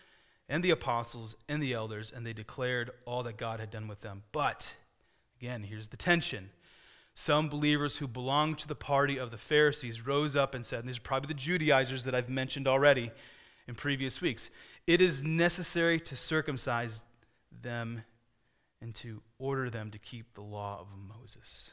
and 0.47 0.63
the 0.63 0.71
apostles 0.71 1.35
and 1.49 1.61
the 1.61 1.73
elders, 1.73 2.11
and 2.15 2.25
they 2.25 2.33
declared 2.33 2.91
all 3.05 3.23
that 3.23 3.37
God 3.37 3.59
had 3.59 3.71
done 3.71 3.87
with 3.87 4.01
them. 4.01 4.23
But 4.31 4.73
Again, 5.39 5.63
here's 5.63 5.89
the 5.89 5.97
tension. 5.97 6.49
Some 7.13 7.49
believers 7.49 7.97
who 7.97 8.07
belonged 8.07 8.57
to 8.59 8.67
the 8.67 8.75
party 8.75 9.17
of 9.17 9.31
the 9.31 9.37
Pharisees 9.37 10.05
rose 10.05 10.35
up 10.35 10.55
and 10.55 10.65
said, 10.65 10.79
and 10.79 10.89
these 10.89 10.97
are 10.97 11.01
probably 11.01 11.27
the 11.27 11.33
Judaizers 11.39 12.03
that 12.03 12.15
I've 12.15 12.29
mentioned 12.29 12.67
already 12.67 13.11
in 13.67 13.75
previous 13.75 14.21
weeks, 14.21 14.49
it 14.85 15.01
is 15.01 15.23
necessary 15.23 15.99
to 15.99 16.15
circumcise 16.15 17.03
them 17.61 18.03
and 18.81 18.93
to 18.95 19.21
order 19.39 19.69
them 19.69 19.89
to 19.91 19.97
keep 19.97 20.33
the 20.35 20.41
law 20.41 20.79
of 20.79 20.87
Moses. 21.19 21.71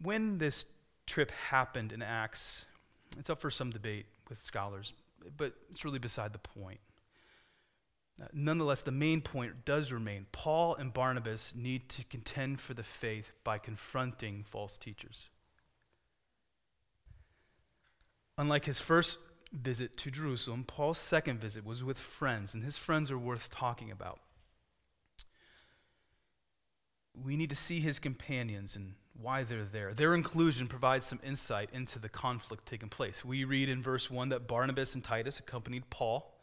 When 0.00 0.38
this 0.38 0.64
trip 1.06 1.30
happened 1.30 1.92
in 1.92 2.00
Acts, 2.00 2.64
it's 3.18 3.28
up 3.28 3.40
for 3.40 3.50
some 3.50 3.70
debate 3.70 4.06
with 4.30 4.40
scholars, 4.40 4.94
but 5.36 5.54
it's 5.70 5.84
really 5.84 5.98
beside 5.98 6.32
the 6.32 6.38
point. 6.38 6.80
Uh, 8.20 8.26
nonetheless, 8.32 8.82
the 8.82 8.90
main 8.90 9.20
point 9.20 9.64
does 9.64 9.92
remain. 9.92 10.26
Paul 10.32 10.74
and 10.74 10.92
Barnabas 10.92 11.54
need 11.56 11.88
to 11.90 12.04
contend 12.04 12.58
for 12.58 12.74
the 12.74 12.82
faith 12.82 13.32
by 13.44 13.58
confronting 13.58 14.44
false 14.44 14.76
teachers. 14.76 15.30
Unlike 18.36 18.66
his 18.66 18.80
first 18.80 19.18
visit 19.52 19.96
to 19.98 20.10
Jerusalem, 20.10 20.64
Paul's 20.64 20.98
second 20.98 21.40
visit 21.40 21.64
was 21.64 21.84
with 21.84 21.98
friends, 21.98 22.54
and 22.54 22.64
his 22.64 22.76
friends 22.76 23.10
are 23.10 23.18
worth 23.18 23.50
talking 23.50 23.90
about. 23.90 24.20
We 27.14 27.36
need 27.36 27.50
to 27.50 27.56
see 27.56 27.80
his 27.80 27.98
companions 27.98 28.76
and 28.76 28.94
why 29.20 29.42
they're 29.42 29.64
there. 29.64 29.94
Their 29.94 30.14
inclusion 30.14 30.66
provides 30.68 31.06
some 31.06 31.20
insight 31.24 31.70
into 31.72 31.98
the 31.98 32.08
conflict 32.08 32.66
taking 32.66 32.88
place. 32.88 33.24
We 33.24 33.44
read 33.44 33.68
in 33.68 33.82
verse 33.82 34.10
1 34.10 34.28
that 34.30 34.46
Barnabas 34.46 34.94
and 34.94 35.02
Titus 35.02 35.38
accompanied 35.38 35.90
Paul 35.90 36.38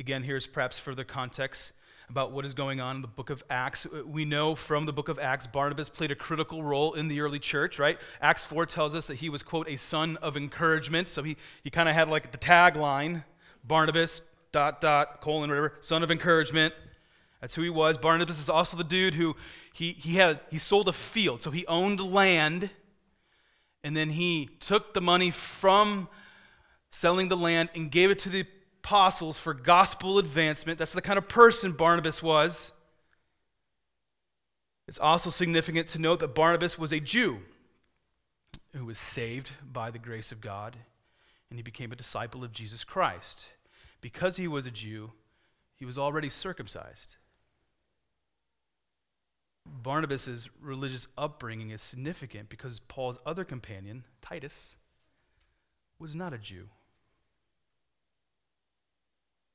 Again, 0.00 0.22
here's 0.22 0.46
perhaps 0.46 0.78
further 0.78 1.04
context 1.04 1.72
about 2.08 2.32
what 2.32 2.46
is 2.46 2.54
going 2.54 2.80
on 2.80 2.96
in 2.96 3.02
the 3.02 3.08
book 3.08 3.28
of 3.28 3.44
Acts. 3.50 3.86
We 4.06 4.24
know 4.24 4.54
from 4.54 4.86
the 4.86 4.94
book 4.94 5.10
of 5.10 5.18
Acts, 5.18 5.46
Barnabas 5.46 5.90
played 5.90 6.10
a 6.10 6.14
critical 6.14 6.62
role 6.64 6.94
in 6.94 7.06
the 7.06 7.20
early 7.20 7.38
church, 7.38 7.78
right? 7.78 7.98
Acts 8.22 8.42
4 8.46 8.64
tells 8.64 8.96
us 8.96 9.06
that 9.08 9.16
he 9.16 9.28
was, 9.28 9.42
quote, 9.42 9.68
a 9.68 9.76
son 9.76 10.16
of 10.22 10.38
encouragement. 10.38 11.08
So 11.08 11.22
he, 11.22 11.36
he 11.62 11.68
kind 11.68 11.86
of 11.86 11.94
had 11.94 12.08
like 12.08 12.32
the 12.32 12.38
tagline 12.38 13.24
Barnabas, 13.62 14.22
dot, 14.52 14.80
dot, 14.80 15.20
colon, 15.20 15.50
whatever, 15.50 15.74
son 15.82 16.02
of 16.02 16.10
encouragement. 16.10 16.72
That's 17.40 17.54
who 17.54 17.62
he 17.62 17.70
was. 17.70 17.96
Barnabas 17.96 18.38
is 18.38 18.50
also 18.50 18.76
the 18.76 18.84
dude 18.84 19.14
who 19.14 19.34
he, 19.72 19.92
he 19.92 20.16
had 20.16 20.40
he 20.50 20.58
sold 20.58 20.88
a 20.88 20.92
field. 20.92 21.42
So 21.42 21.50
he 21.50 21.66
owned 21.66 22.00
land, 22.00 22.70
and 23.82 23.96
then 23.96 24.10
he 24.10 24.50
took 24.60 24.92
the 24.92 25.00
money 25.00 25.30
from 25.30 26.08
selling 26.90 27.28
the 27.28 27.36
land 27.36 27.70
and 27.74 27.90
gave 27.90 28.10
it 28.10 28.18
to 28.20 28.28
the 28.28 28.46
apostles 28.82 29.38
for 29.38 29.54
gospel 29.54 30.18
advancement. 30.18 30.78
That's 30.78 30.92
the 30.92 31.02
kind 31.02 31.18
of 31.18 31.28
person 31.28 31.72
Barnabas 31.72 32.22
was. 32.22 32.72
It's 34.88 34.98
also 34.98 35.30
significant 35.30 35.88
to 35.88 35.98
note 35.98 36.20
that 36.20 36.34
Barnabas 36.34 36.78
was 36.78 36.92
a 36.92 36.98
Jew 36.98 37.38
who 38.74 38.84
was 38.84 38.98
saved 38.98 39.52
by 39.72 39.90
the 39.90 39.98
grace 39.98 40.32
of 40.32 40.40
God, 40.40 40.76
and 41.48 41.58
he 41.58 41.62
became 41.62 41.92
a 41.92 41.96
disciple 41.96 42.42
of 42.42 42.52
Jesus 42.52 42.84
Christ. 42.84 43.46
Because 44.00 44.36
he 44.36 44.48
was 44.48 44.66
a 44.66 44.70
Jew, 44.70 45.12
he 45.74 45.84
was 45.84 45.98
already 45.98 46.28
circumcised. 46.28 47.16
Barnabas' 49.66 50.48
religious 50.60 51.06
upbringing 51.16 51.70
is 51.70 51.82
significant 51.82 52.48
because 52.48 52.80
Paul's 52.80 53.18
other 53.24 53.44
companion, 53.44 54.04
Titus, 54.22 54.76
was 55.98 56.14
not 56.14 56.32
a 56.32 56.38
Jew. 56.38 56.68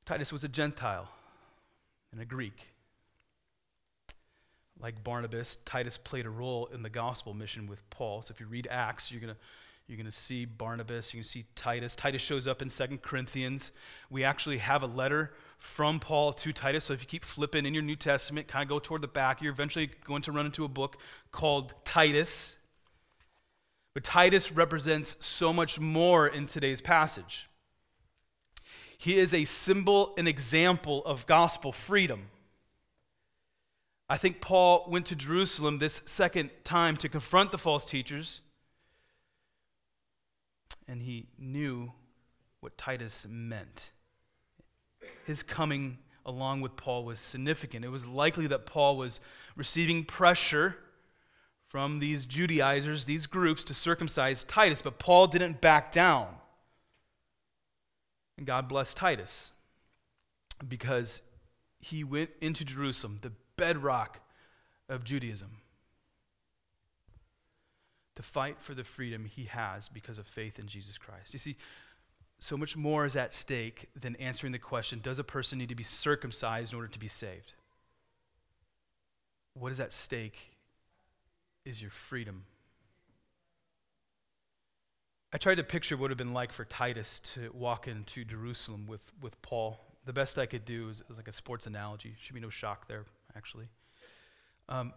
Titus 0.05 0.31
was 0.31 0.43
a 0.43 0.47
Gentile 0.47 1.09
and 2.11 2.21
a 2.21 2.25
Greek. 2.25 2.67
Like 4.79 5.03
Barnabas, 5.03 5.57
Titus 5.65 5.97
played 5.97 6.25
a 6.25 6.29
role 6.29 6.67
in 6.67 6.83
the 6.83 6.89
gospel 6.89 7.33
mission 7.33 7.65
with 7.65 7.87
Paul. 7.89 8.21
So 8.21 8.33
if 8.33 8.39
you 8.39 8.45
read 8.45 8.67
Acts, 8.69 9.11
you're 9.11 9.21
going 9.21 9.33
to 9.33 9.39
you're 9.87 9.97
going 9.97 10.05
to 10.07 10.11
see 10.11 10.45
Barnabas, 10.45 11.13
you're 11.13 11.19
going 11.19 11.25
to 11.25 11.29
see 11.29 11.45
Titus. 11.55 11.95
Titus 11.95 12.21
shows 12.21 12.47
up 12.47 12.61
in 12.61 12.69
Second 12.69 13.03
Corinthians. 13.03 13.71
We 14.09 14.23
actually 14.23 14.57
have 14.57 14.81
a 14.81 14.87
letter 14.87 15.33
from 15.59 15.99
Paul 15.99 16.33
to 16.33 16.51
Titus. 16.51 16.85
So 16.85 16.93
if 16.93 17.01
you 17.01 17.07
keep 17.07 17.23
flipping 17.23 17.65
in 17.65 17.73
your 17.73 17.83
New 17.83 17.95
Testament, 17.95 18.47
kind 18.47 18.63
of 18.63 18.69
go 18.69 18.79
toward 18.79 19.01
the 19.01 19.07
back, 19.07 19.41
you're 19.41 19.53
eventually 19.53 19.91
going 20.03 20.23
to 20.23 20.31
run 20.31 20.47
into 20.47 20.65
a 20.65 20.67
book 20.67 20.97
called 21.31 21.75
Titus. 21.83 22.57
But 23.93 24.03
Titus 24.03 24.51
represents 24.51 25.15
so 25.19 25.53
much 25.53 25.79
more 25.79 26.27
in 26.27 26.47
today's 26.47 26.81
passage. 26.81 27.47
He 28.97 29.19
is 29.19 29.33
a 29.33 29.45
symbol 29.45 30.15
and 30.17 30.27
example 30.27 31.05
of 31.05 31.27
gospel 31.27 31.71
freedom. 31.71 32.29
I 34.09 34.17
think 34.17 34.41
Paul 34.41 34.85
went 34.89 35.05
to 35.07 35.15
Jerusalem 35.15 35.77
this 35.77 36.01
second 36.05 36.49
time 36.63 36.97
to 36.97 37.09
confront 37.09 37.51
the 37.51 37.57
false 37.57 37.85
teachers, 37.85 38.41
and 40.87 41.01
he 41.01 41.27
knew 41.37 41.91
what 42.59 42.77
Titus 42.77 43.25
meant. 43.29 43.91
His 45.25 45.43
coming 45.43 45.97
along 46.25 46.61
with 46.61 46.75
Paul 46.75 47.05
was 47.05 47.19
significant. 47.19 47.85
It 47.85 47.89
was 47.89 48.05
likely 48.05 48.47
that 48.47 48.65
Paul 48.65 48.97
was 48.97 49.19
receiving 49.55 50.03
pressure 50.03 50.75
from 51.67 51.99
these 51.99 52.25
Judaizers, 52.25 53.05
these 53.05 53.25
groups, 53.25 53.63
to 53.65 53.73
circumcise 53.73 54.43
Titus, 54.43 54.81
but 54.81 54.97
Paul 54.97 55.27
didn't 55.27 55.61
back 55.61 55.91
down. 55.91 56.27
And 58.37 58.47
God 58.47 58.67
blessed 58.67 58.97
Titus 58.97 59.51
because 60.67 61.21
he 61.79 62.03
went 62.03 62.29
into 62.41 62.65
Jerusalem, 62.65 63.17
the 63.21 63.31
bedrock 63.57 64.19
of 64.89 65.03
Judaism, 65.03 65.57
to 68.15 68.23
fight 68.23 68.57
for 68.59 68.73
the 68.73 68.83
freedom 68.83 69.25
he 69.25 69.45
has 69.45 69.89
because 69.89 70.17
of 70.17 70.27
faith 70.27 70.59
in 70.59 70.67
Jesus 70.67 70.97
Christ. 70.97 71.33
You 71.33 71.39
see, 71.39 71.57
so 72.39 72.57
much 72.57 72.75
more 72.75 73.05
is 73.05 73.15
at 73.15 73.33
stake 73.33 73.89
than 73.99 74.15
answering 74.17 74.51
the 74.51 74.59
question 74.59 74.99
Does 75.01 75.19
a 75.19 75.23
person 75.23 75.57
need 75.57 75.69
to 75.69 75.75
be 75.75 75.83
circumcised 75.83 76.73
in 76.73 76.77
order 76.77 76.89
to 76.89 76.99
be 76.99 77.07
saved? 77.07 77.53
What 79.53 79.71
is 79.71 79.79
at 79.79 79.93
stake 79.93 80.55
is 81.65 81.81
your 81.81 81.91
freedom. 81.91 82.43
I 85.33 85.37
tried 85.37 85.55
to 85.55 85.63
picture 85.63 85.97
what 85.97 85.99
it 85.99 86.01
would 86.03 86.11
have 86.11 86.17
been 86.17 86.33
like 86.33 86.53
for 86.53 86.63
Titus 86.65 87.19
to 87.33 87.49
walk 87.53 87.87
into 87.87 88.23
Jerusalem 88.23 88.85
with, 88.87 89.01
with 89.21 89.41
Paul. 89.41 89.79
The 90.05 90.13
best 90.13 90.37
I 90.37 90.45
could 90.45 90.63
do 90.63 90.89
is, 90.89 91.03
like 91.13 91.27
a 91.27 91.33
sports 91.33 91.67
analogy. 91.67 92.15
Should 92.21 92.35
be 92.35 92.39
no 92.39 92.49
shock 92.49 92.87
there, 92.87 93.05
actually. 93.35 93.67
Um, 94.69 94.93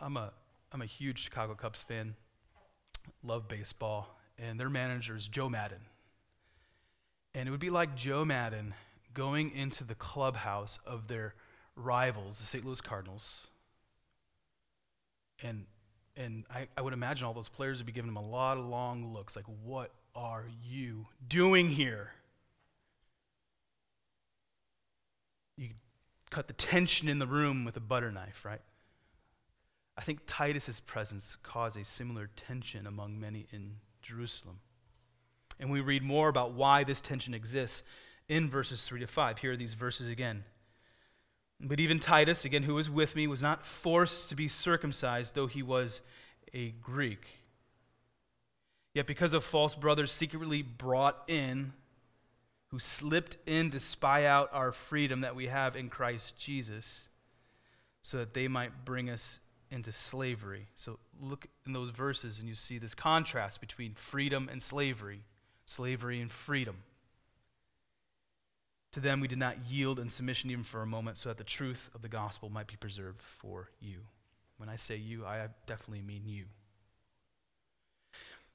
I'm, 0.00 0.16
a, 0.16 0.32
I'm 0.72 0.80
a 0.80 0.86
huge 0.86 1.18
Chicago 1.18 1.54
Cubs 1.54 1.82
fan, 1.82 2.14
love 3.22 3.48
baseball, 3.48 4.16
and 4.38 4.58
their 4.58 4.70
manager 4.70 5.16
is 5.16 5.28
Joe 5.28 5.48
Maddon. 5.48 5.80
And 7.34 7.48
it 7.48 7.50
would 7.50 7.60
be 7.60 7.70
like 7.70 7.96
Joe 7.96 8.24
Maddon 8.24 8.74
going 9.12 9.50
into 9.52 9.84
the 9.84 9.94
clubhouse 9.94 10.78
of 10.86 11.08
their 11.08 11.34
rivals, 11.76 12.38
the 12.38 12.44
St. 12.44 12.64
Louis 12.64 12.80
Cardinals. 12.80 13.40
And, 15.42 15.66
and 16.16 16.44
I, 16.50 16.68
I 16.76 16.82
would 16.82 16.92
imagine 16.92 17.26
all 17.26 17.34
those 17.34 17.48
players 17.48 17.78
would 17.78 17.86
be 17.86 17.92
giving 17.92 18.10
him 18.10 18.16
a 18.16 18.22
lot 18.22 18.56
of 18.56 18.64
long 18.66 19.12
looks 19.12 19.34
like, 19.34 19.46
What 19.64 19.90
are 20.14 20.44
you 20.62 21.06
doing 21.26 21.68
here? 21.68 22.12
You 25.56 25.70
cut 26.30 26.46
the 26.46 26.54
tension 26.54 27.08
in 27.08 27.18
the 27.18 27.26
room 27.26 27.64
with 27.64 27.76
a 27.76 27.80
butter 27.80 28.12
knife, 28.12 28.44
right? 28.44 28.60
I 29.96 30.02
think 30.02 30.20
Titus's 30.26 30.80
presence 30.80 31.36
caused 31.42 31.76
a 31.76 31.84
similar 31.84 32.28
tension 32.34 32.86
among 32.86 33.20
many 33.20 33.46
in 33.52 33.76
Jerusalem. 34.02 34.58
And 35.60 35.70
we 35.70 35.80
read 35.80 36.02
more 36.02 36.28
about 36.28 36.52
why 36.52 36.84
this 36.84 37.00
tension 37.00 37.32
exists 37.32 37.82
in 38.28 38.50
verses 38.50 38.84
3 38.84 39.00
to 39.00 39.06
5. 39.06 39.38
Here 39.38 39.52
are 39.52 39.56
these 39.56 39.74
verses 39.74 40.08
again. 40.08 40.44
But 41.60 41.78
even 41.78 42.00
Titus, 42.00 42.44
again, 42.44 42.64
who 42.64 42.74
was 42.74 42.90
with 42.90 43.14
me, 43.14 43.26
was 43.26 43.40
not 43.40 43.64
forced 43.64 44.28
to 44.30 44.34
be 44.34 44.48
circumcised, 44.48 45.34
though 45.34 45.46
he 45.46 45.62
was 45.62 46.00
a 46.52 46.70
Greek. 46.70 47.26
Yet 48.94 49.06
because 49.06 49.32
of 49.32 49.44
false 49.44 49.74
brothers 49.74 50.12
secretly 50.12 50.62
brought 50.62 51.22
in, 51.28 51.72
who 52.68 52.78
slipped 52.80 53.36
in 53.46 53.70
to 53.70 53.78
spy 53.78 54.26
out 54.26 54.50
our 54.52 54.72
freedom 54.72 55.20
that 55.20 55.36
we 55.36 55.46
have 55.46 55.76
in 55.76 55.88
Christ 55.88 56.36
Jesus, 56.36 57.08
so 58.02 58.18
that 58.18 58.34
they 58.34 58.48
might 58.48 58.84
bring 58.84 59.08
us 59.08 59.38
into 59.74 59.92
slavery. 59.92 60.68
So 60.76 60.98
look 61.20 61.48
in 61.66 61.72
those 61.72 61.90
verses 61.90 62.38
and 62.38 62.48
you 62.48 62.54
see 62.54 62.78
this 62.78 62.94
contrast 62.94 63.60
between 63.60 63.94
freedom 63.94 64.48
and 64.50 64.62
slavery 64.62 65.24
slavery, 65.66 66.20
and 66.20 66.30
freedom. 66.30 66.76
To 68.92 69.00
them 69.00 69.20
we 69.20 69.28
did 69.28 69.38
not 69.38 69.66
yield 69.68 69.98
in 69.98 70.08
submission 70.08 70.50
even 70.50 70.64
for 70.64 70.82
a 70.82 70.86
moment, 70.86 71.18
so 71.18 71.28
that 71.28 71.38
the 71.38 71.44
truth 71.44 71.90
of 71.94 72.02
the 72.02 72.08
gospel 72.08 72.48
might 72.48 72.66
be 72.66 72.76
preserved 72.76 73.22
for 73.22 73.70
you. 73.80 73.98
When 74.56 74.68
I 74.68 74.76
say 74.76 74.96
you, 74.96 75.26
I 75.26 75.48
definitely 75.66 76.02
mean 76.02 76.22
you. 76.26 76.44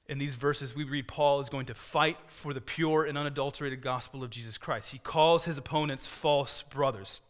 In 0.08 0.18
these 0.18 0.34
verses, 0.34 0.74
we 0.74 0.84
read 0.84 1.06
Paul 1.06 1.40
is 1.40 1.48
going 1.48 1.66
to 1.66 1.74
fight 1.74 2.16
for 2.26 2.54
the 2.54 2.60
pure 2.60 3.04
and 3.04 3.18
unadulterated 3.18 3.82
gospel 3.82 4.24
of 4.24 4.30
Jesus 4.30 4.58
Christ. 4.58 4.90
He 4.90 4.98
calls 4.98 5.44
his 5.44 5.58
opponents 5.58 6.06
false 6.06 6.62
brothers. 6.62 7.20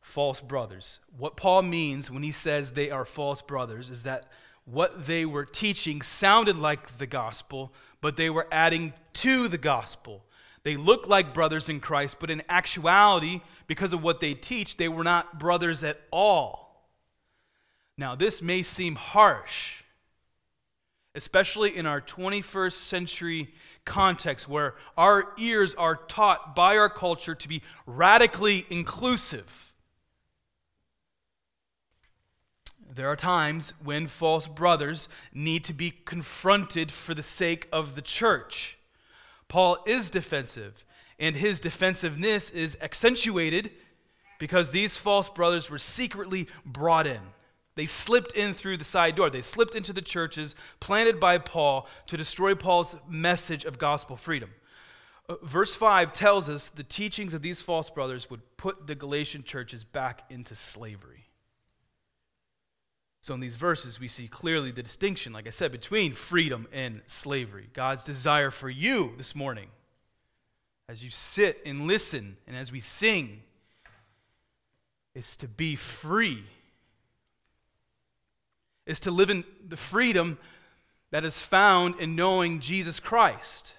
False 0.00 0.40
brothers. 0.40 1.00
What 1.16 1.36
Paul 1.36 1.62
means 1.62 2.10
when 2.10 2.22
he 2.22 2.32
says 2.32 2.72
they 2.72 2.90
are 2.90 3.04
false 3.04 3.42
brothers 3.42 3.90
is 3.90 4.04
that 4.04 4.30
what 4.64 5.06
they 5.06 5.24
were 5.24 5.44
teaching 5.44 6.02
sounded 6.02 6.56
like 6.56 6.98
the 6.98 7.06
gospel, 7.06 7.72
but 8.00 8.16
they 8.16 8.30
were 8.30 8.46
adding 8.52 8.92
to 9.14 9.48
the 9.48 9.58
gospel. 9.58 10.24
They 10.62 10.76
looked 10.76 11.08
like 11.08 11.32
brothers 11.32 11.68
in 11.68 11.80
Christ, 11.80 12.16
but 12.20 12.30
in 12.30 12.42
actuality, 12.48 13.40
because 13.66 13.92
of 13.92 14.02
what 14.02 14.20
they 14.20 14.34
teach, 14.34 14.76
they 14.76 14.88
were 14.88 15.04
not 15.04 15.38
brothers 15.38 15.82
at 15.84 16.00
all. 16.10 16.86
Now, 17.96 18.14
this 18.14 18.42
may 18.42 18.62
seem 18.62 18.94
harsh, 18.94 19.82
especially 21.14 21.76
in 21.76 21.86
our 21.86 22.00
21st 22.00 22.72
century 22.72 23.54
context 23.84 24.48
where 24.48 24.74
our 24.96 25.32
ears 25.38 25.74
are 25.74 25.96
taught 25.96 26.54
by 26.54 26.76
our 26.76 26.90
culture 26.90 27.34
to 27.34 27.48
be 27.48 27.62
radically 27.86 28.66
inclusive. 28.68 29.67
There 32.94 33.08
are 33.08 33.16
times 33.16 33.74
when 33.82 34.06
false 34.06 34.46
brothers 34.46 35.08
need 35.34 35.64
to 35.64 35.72
be 35.72 35.90
confronted 35.90 36.90
for 36.90 37.14
the 37.14 37.22
sake 37.22 37.68
of 37.72 37.94
the 37.94 38.02
church. 38.02 38.78
Paul 39.48 39.78
is 39.86 40.10
defensive, 40.10 40.84
and 41.18 41.36
his 41.36 41.60
defensiveness 41.60 42.50
is 42.50 42.76
accentuated 42.80 43.70
because 44.38 44.70
these 44.70 44.96
false 44.96 45.28
brothers 45.28 45.70
were 45.70 45.78
secretly 45.78 46.48
brought 46.64 47.06
in. 47.06 47.20
They 47.74 47.86
slipped 47.86 48.32
in 48.32 48.54
through 48.54 48.78
the 48.78 48.84
side 48.84 49.14
door. 49.14 49.30
They 49.30 49.42
slipped 49.42 49.74
into 49.74 49.92
the 49.92 50.02
churches 50.02 50.54
planted 50.80 51.20
by 51.20 51.38
Paul 51.38 51.86
to 52.08 52.16
destroy 52.16 52.54
Paul's 52.54 52.96
message 53.08 53.64
of 53.64 53.78
gospel 53.78 54.16
freedom. 54.16 54.50
Uh, 55.28 55.36
verse 55.42 55.74
5 55.74 56.12
tells 56.12 56.48
us 56.48 56.68
the 56.68 56.82
teachings 56.82 57.34
of 57.34 57.42
these 57.42 57.60
false 57.60 57.90
brothers 57.90 58.28
would 58.30 58.40
put 58.56 58.86
the 58.86 58.94
Galatian 58.94 59.44
churches 59.44 59.84
back 59.84 60.22
into 60.30 60.56
slavery. 60.56 61.27
So, 63.28 63.34
in 63.34 63.40
these 63.40 63.56
verses, 63.56 64.00
we 64.00 64.08
see 64.08 64.26
clearly 64.26 64.70
the 64.70 64.82
distinction, 64.82 65.34
like 65.34 65.46
I 65.46 65.50
said, 65.50 65.70
between 65.70 66.14
freedom 66.14 66.66
and 66.72 67.02
slavery. 67.06 67.68
God's 67.74 68.02
desire 68.02 68.50
for 68.50 68.70
you 68.70 69.12
this 69.18 69.34
morning, 69.34 69.68
as 70.88 71.04
you 71.04 71.10
sit 71.10 71.60
and 71.66 71.86
listen 71.86 72.38
and 72.46 72.56
as 72.56 72.72
we 72.72 72.80
sing, 72.80 73.42
is 75.14 75.36
to 75.36 75.46
be 75.46 75.76
free, 75.76 76.42
is 78.86 78.98
to 79.00 79.10
live 79.10 79.28
in 79.28 79.44
the 79.68 79.76
freedom 79.76 80.38
that 81.10 81.22
is 81.22 81.38
found 81.38 82.00
in 82.00 82.16
knowing 82.16 82.60
Jesus 82.60 82.98
Christ. 82.98 83.74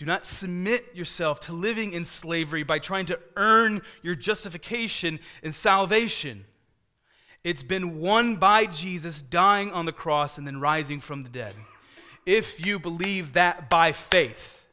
Do 0.00 0.06
not 0.06 0.24
submit 0.24 0.96
yourself 0.96 1.40
to 1.40 1.52
living 1.52 1.92
in 1.92 2.06
slavery 2.06 2.62
by 2.62 2.78
trying 2.78 3.04
to 3.04 3.20
earn 3.36 3.82
your 4.00 4.14
justification 4.14 5.20
and 5.42 5.54
salvation. 5.54 6.46
It's 7.44 7.62
been 7.62 8.00
won 8.00 8.36
by 8.36 8.64
Jesus 8.64 9.20
dying 9.20 9.70
on 9.72 9.84
the 9.84 9.92
cross 9.92 10.38
and 10.38 10.46
then 10.46 10.58
rising 10.58 11.00
from 11.00 11.22
the 11.22 11.28
dead. 11.28 11.54
If 12.24 12.64
you 12.64 12.78
believe 12.78 13.34
that 13.34 13.68
by 13.68 13.92
faith, 13.92 14.64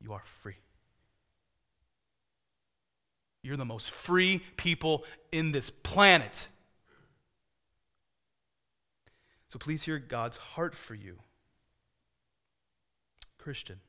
you 0.00 0.12
are 0.12 0.22
free. 0.42 0.58
You're 3.42 3.56
the 3.56 3.64
most 3.64 3.90
free 3.90 4.44
people 4.58 5.04
in 5.32 5.50
this 5.50 5.70
planet. 5.70 6.46
So 9.48 9.58
please 9.58 9.82
hear 9.82 9.98
God's 9.98 10.36
heart 10.36 10.76
for 10.76 10.94
you. 10.94 11.16
Christian, 13.50 13.80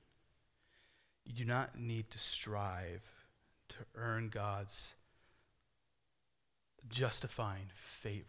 you 1.23 1.33
do 1.33 1.45
not 1.45 1.77
need 1.77 2.09
to 2.09 2.17
strive 2.17 3.03
to 3.69 3.75
earn 3.93 4.29
God's 4.29 4.87
justifying 6.89 7.67
favor. 7.75 8.25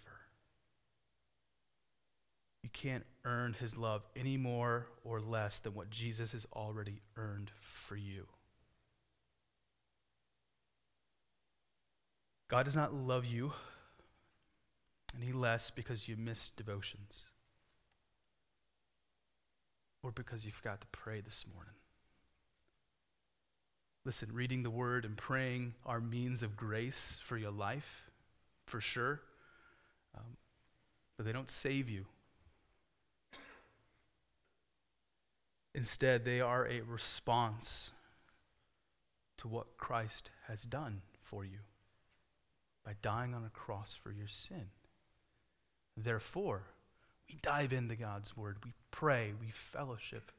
You 2.62 2.68
can't 2.70 3.06
earn 3.24 3.54
his 3.54 3.78
love 3.78 4.02
any 4.14 4.36
more 4.36 4.88
or 5.04 5.22
less 5.22 5.58
than 5.58 5.72
what 5.72 5.88
Jesus 5.88 6.32
has 6.32 6.46
already 6.52 7.00
earned 7.16 7.50
for 7.62 7.96
you. 7.96 8.26
God 12.50 12.64
does 12.64 12.76
not 12.76 12.92
love 12.92 13.24
you 13.24 13.54
any 15.18 15.32
less 15.32 15.70
because 15.70 16.06
you 16.06 16.18
missed 16.18 16.56
devotions 16.56 17.31
or 20.02 20.10
because 20.10 20.44
you 20.44 20.52
forgot 20.52 20.80
to 20.80 20.86
pray 20.88 21.20
this 21.20 21.44
morning. 21.54 21.74
Listen, 24.04 24.30
reading 24.32 24.62
the 24.62 24.70
word 24.70 25.04
and 25.04 25.16
praying 25.16 25.74
are 25.86 26.00
means 26.00 26.42
of 26.42 26.56
grace 26.56 27.20
for 27.24 27.36
your 27.36 27.52
life, 27.52 28.10
for 28.66 28.80
sure, 28.80 29.20
um, 30.16 30.36
but 31.16 31.24
they 31.24 31.32
don't 31.32 31.50
save 31.50 31.88
you. 31.88 32.04
Instead, 35.74 36.24
they 36.24 36.40
are 36.40 36.66
a 36.66 36.80
response 36.80 37.92
to 39.38 39.48
what 39.48 39.78
Christ 39.78 40.30
has 40.48 40.64
done 40.64 41.00
for 41.22 41.44
you 41.44 41.58
by 42.84 42.94
dying 43.00 43.34
on 43.34 43.44
a 43.44 43.50
cross 43.50 43.96
for 44.02 44.10
your 44.10 44.28
sin. 44.28 44.66
Therefore, 45.96 46.62
we 47.32 47.38
dive 47.40 47.72
into 47.72 47.96
God's 47.96 48.36
word, 48.36 48.56
we 48.64 48.72
pray, 48.90 49.32
we 49.40 49.50
fellowship. 49.50 50.30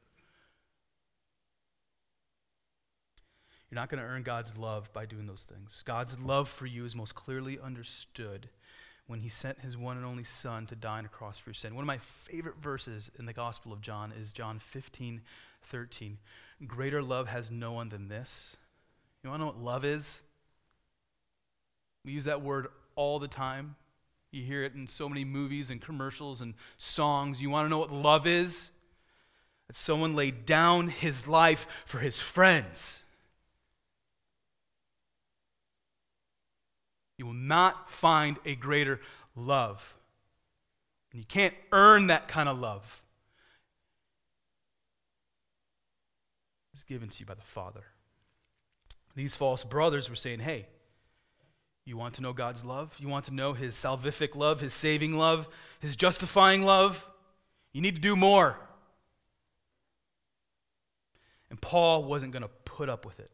You're 3.70 3.80
not 3.80 3.88
going 3.90 4.02
to 4.02 4.08
earn 4.08 4.22
God's 4.22 4.56
love 4.56 4.92
by 4.92 5.04
doing 5.04 5.26
those 5.26 5.42
things. 5.42 5.82
God's 5.84 6.18
love 6.20 6.48
for 6.48 6.66
you 6.66 6.84
is 6.84 6.94
most 6.94 7.16
clearly 7.16 7.58
understood 7.58 8.48
when 9.08 9.20
he 9.20 9.28
sent 9.28 9.60
his 9.60 9.76
one 9.76 9.96
and 9.96 10.06
only 10.06 10.22
Son 10.22 10.66
to 10.66 10.76
die 10.76 10.98
on 10.98 11.04
a 11.04 11.08
cross 11.08 11.38
for 11.38 11.50
your 11.50 11.54
sin. 11.54 11.74
One 11.74 11.82
of 11.82 11.88
my 11.88 11.98
favorite 11.98 12.56
verses 12.62 13.10
in 13.18 13.26
the 13.26 13.32
Gospel 13.32 13.72
of 13.72 13.80
John 13.80 14.12
is 14.12 14.32
John 14.32 14.60
15, 14.60 15.20
13. 15.62 16.18
Greater 16.66 17.02
love 17.02 17.26
has 17.26 17.50
no 17.50 17.72
one 17.72 17.88
than 17.88 18.08
this. 18.08 18.56
You 19.22 19.30
want 19.30 19.40
to 19.40 19.46
know 19.46 19.52
what 19.52 19.62
love 19.62 19.84
is? 19.84 20.20
We 22.04 22.12
use 22.12 22.24
that 22.24 22.42
word 22.42 22.68
all 22.94 23.18
the 23.18 23.28
time. 23.28 23.74
You 24.34 24.42
hear 24.42 24.64
it 24.64 24.74
in 24.74 24.88
so 24.88 25.08
many 25.08 25.24
movies 25.24 25.70
and 25.70 25.80
commercials 25.80 26.40
and 26.40 26.54
songs. 26.76 27.40
You 27.40 27.50
want 27.50 27.66
to 27.66 27.70
know 27.70 27.78
what 27.78 27.92
love 27.92 28.26
is? 28.26 28.70
That 29.68 29.76
someone 29.76 30.16
laid 30.16 30.44
down 30.44 30.88
his 30.88 31.28
life 31.28 31.68
for 31.86 32.00
his 32.00 32.18
friends. 32.18 33.00
You 37.16 37.26
will 37.26 37.32
not 37.32 37.88
find 37.88 38.36
a 38.44 38.56
greater 38.56 39.00
love. 39.36 39.94
And 41.12 41.20
you 41.20 41.26
can't 41.26 41.54
earn 41.70 42.08
that 42.08 42.26
kind 42.26 42.48
of 42.48 42.58
love. 42.58 43.02
It's 46.72 46.82
given 46.82 47.08
to 47.08 47.20
you 47.20 47.26
by 47.26 47.34
the 47.34 47.42
Father. 47.42 47.84
These 49.14 49.36
false 49.36 49.62
brothers 49.62 50.10
were 50.10 50.16
saying, 50.16 50.40
hey, 50.40 50.66
you 51.84 51.96
want 51.96 52.14
to 52.14 52.22
know 52.22 52.32
God's 52.32 52.64
love? 52.64 52.94
You 52.98 53.08
want 53.08 53.26
to 53.26 53.34
know 53.34 53.52
His 53.52 53.74
salvific 53.74 54.34
love, 54.34 54.60
His 54.60 54.72
saving 54.72 55.14
love, 55.14 55.48
His 55.80 55.96
justifying 55.96 56.62
love? 56.62 57.06
You 57.72 57.80
need 57.80 57.96
to 57.96 58.00
do 58.00 58.16
more. 58.16 58.56
And 61.50 61.60
Paul 61.60 62.04
wasn't 62.04 62.32
going 62.32 62.42
to 62.42 62.50
put 62.64 62.88
up 62.88 63.04
with 63.04 63.20
it. 63.20 63.30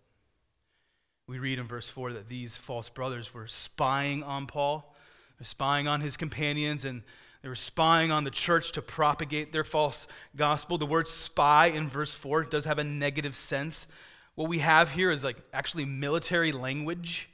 We 1.27 1.39
read 1.39 1.61
in 1.61 1.67
verse 1.67 1.89
4 1.89 2.15
that 2.15 2.29
these 2.29 2.57
false 2.57 2.89
brothers 2.89 3.33
were 3.33 3.47
spying 3.47 4.25
on 4.25 4.47
Paul, 4.47 4.95
they're 5.39 5.45
spying 5.45 5.87
on 5.87 6.01
his 6.01 6.17
companions, 6.17 6.85
and 6.85 7.03
they 7.43 7.49
were 7.49 7.55
spying 7.55 8.11
on 8.11 8.25
the 8.25 8.31
church 8.31 8.73
to 8.73 8.83
propagate 8.83 9.53
their 9.53 9.65
false 9.65 10.09
gospel. 10.37 10.77
The 10.77 10.87
word 10.87 11.09
spy 11.09 11.67
in 11.67 11.89
verse 11.89 12.13
4 12.13 12.45
does 12.45 12.65
have 12.65 12.79
a 12.79 12.85
negative 12.85 13.37
sense. 13.37 13.87
What 14.35 14.49
we 14.49 14.59
have 14.59 14.91
here 14.91 15.11
is 15.11 15.23
like 15.23 15.37
actually 15.53 15.85
military 15.85 16.53
language. 16.53 17.31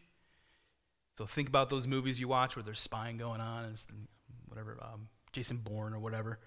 So 1.16 1.26
think 1.26 1.48
about 1.48 1.70
those 1.70 1.86
movies 1.86 2.20
you 2.20 2.28
watch 2.28 2.56
where 2.56 2.62
there's 2.62 2.80
spying 2.80 3.16
going 3.16 3.40
on, 3.40 3.64
and 3.64 3.78
whatever, 4.48 4.78
um, 4.82 5.08
Jason 5.32 5.56
Bourne 5.56 5.94
or 5.94 5.98
whatever. 5.98 6.38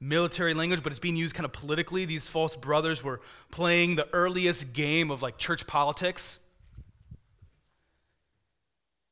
Military 0.00 0.54
language, 0.54 0.82
but 0.82 0.92
it's 0.92 1.00
being 1.00 1.16
used 1.16 1.34
kind 1.34 1.44
of 1.44 1.52
politically. 1.52 2.04
These 2.04 2.28
false 2.28 2.54
brothers 2.54 3.02
were 3.02 3.20
playing 3.50 3.96
the 3.96 4.06
earliest 4.12 4.72
game 4.72 5.10
of 5.10 5.22
like 5.22 5.38
church 5.38 5.66
politics. 5.66 6.38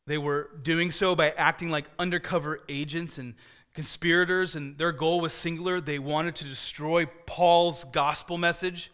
They 0.07 0.19
were 0.19 0.51
doing 0.63 0.93
so 0.93 1.17
by 1.17 1.31
acting 1.31 1.71
like 1.71 1.87
undercover 1.99 2.61
agents 2.69 3.19
and 3.19 3.35
conspirators, 3.75 4.55
and 4.55 4.79
their 4.79 4.93
goal 4.93 5.21
was 5.21 5.33
singular. 5.33 5.81
They 5.81 5.99
wanted 5.99 6.37
to 6.37 6.45
destroy 6.45 7.07
Paul's 7.27 7.85
gospel 7.85 8.39
message. 8.39 8.93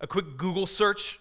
A 0.00 0.06
quick 0.06 0.36
Google 0.36 0.66
search 0.66 1.18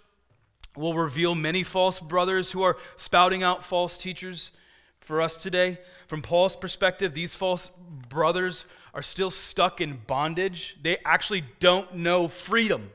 will 0.76 0.94
reveal 0.94 1.36
many 1.36 1.64
false 1.64 2.00
brothers 2.00 2.52
who 2.52 2.64
are 2.64 2.78
spouting 2.96 3.44
out 3.44 3.64
false 3.64 3.98
teachers 3.98 4.52
for 5.00 5.22
us 5.22 5.38
today. 5.38 5.80
From 6.08 6.22
Paul's 6.22 6.56
perspective, 6.56 7.14
these 7.14 7.36
false 7.36 7.72
brothers 8.10 8.66
are 8.94 9.02
still 9.02 9.32
stuck 9.32 9.82
in 9.82 10.02
bondage. 10.08 10.78
They 10.82 10.98
actually 11.06 11.44
don't 11.60 11.96
know 11.96 12.28
freedom. 12.28 12.92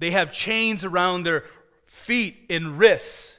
They 0.00 0.10
have 0.10 0.32
chains 0.32 0.84
around 0.84 1.24
their 1.24 1.44
feet 1.86 2.36
and 2.50 2.78
wrists. 2.78 3.32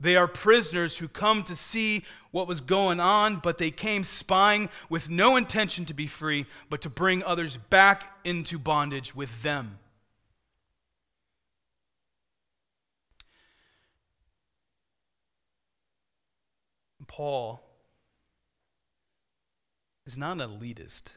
They 0.00 0.16
are 0.16 0.28
prisoners 0.28 0.98
who 0.98 1.08
come 1.08 1.44
to 1.44 1.56
see 1.56 2.04
what 2.30 2.48
was 2.48 2.60
going 2.60 3.00
on, 3.00 3.36
but 3.36 3.58
they 3.58 3.70
came 3.70 4.04
spying 4.04 4.68
with 4.90 5.08
no 5.08 5.36
intention 5.36 5.84
to 5.86 5.94
be 5.94 6.06
free, 6.06 6.46
but 6.68 6.82
to 6.82 6.90
bring 6.90 7.22
others 7.22 7.56
back 7.56 8.18
into 8.24 8.58
bondage 8.58 9.14
with 9.14 9.42
them. 9.42 9.78
Paul 17.14 17.62
is 20.04 20.18
not 20.18 20.40
an 20.40 20.50
elitist 20.50 21.12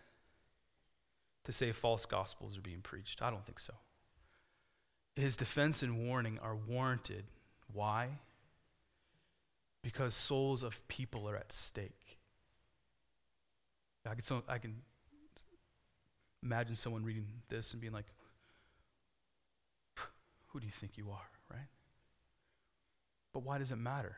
to 1.46 1.52
say 1.52 1.72
false 1.72 2.06
gospels 2.06 2.56
are 2.56 2.62
being 2.62 2.82
preached. 2.82 3.24
I 3.24 3.32
don't 3.32 3.44
think 3.48 3.60
so. 3.60 3.74
His 5.16 5.36
defense 5.36 5.82
and 5.82 6.08
warning 6.08 6.38
are 6.44 6.56
warranted. 6.56 7.24
Why? 7.74 8.10
Because 9.82 10.14
souls 10.14 10.62
of 10.62 10.88
people 10.88 11.28
are 11.28 11.36
at 11.36 11.52
stake. 11.52 12.20
I 14.06 14.14
can, 14.14 14.22
so, 14.22 14.44
I 14.48 14.60
can 14.60 14.76
imagine 16.44 16.76
someone 16.76 17.04
reading 17.04 17.26
this 17.50 17.72
and 17.72 17.82
being 17.82 17.94
like, 17.94 18.06
Who 20.50 20.60
do 20.60 20.68
you 20.68 20.72
think 20.72 20.96
you 20.96 21.10
are, 21.10 21.30
right? 21.52 21.70
But 23.34 23.42
why 23.42 23.58
does 23.58 23.72
it 23.72 23.78
matter? 23.78 24.18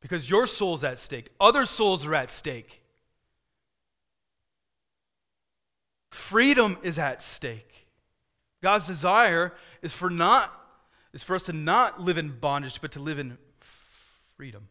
Because 0.00 0.28
your 0.28 0.46
soul's 0.46 0.84
at 0.84 0.98
stake, 0.98 1.30
other 1.40 1.64
souls 1.64 2.06
are 2.06 2.14
at 2.14 2.30
stake. 2.30 2.82
Freedom 6.10 6.76
is 6.82 6.98
at 6.98 7.22
stake. 7.22 7.86
God's 8.62 8.86
desire 8.86 9.54
is 9.82 9.92
for 9.92 10.10
not 10.10 10.56
is 11.12 11.22
for 11.22 11.34
us 11.34 11.42
to 11.44 11.52
not 11.52 12.00
live 12.00 12.18
in 12.18 12.38
bondage, 12.38 12.80
but 12.80 12.92
to 12.92 13.00
live 13.00 13.18
in 13.18 13.36
freedom. 14.36 14.68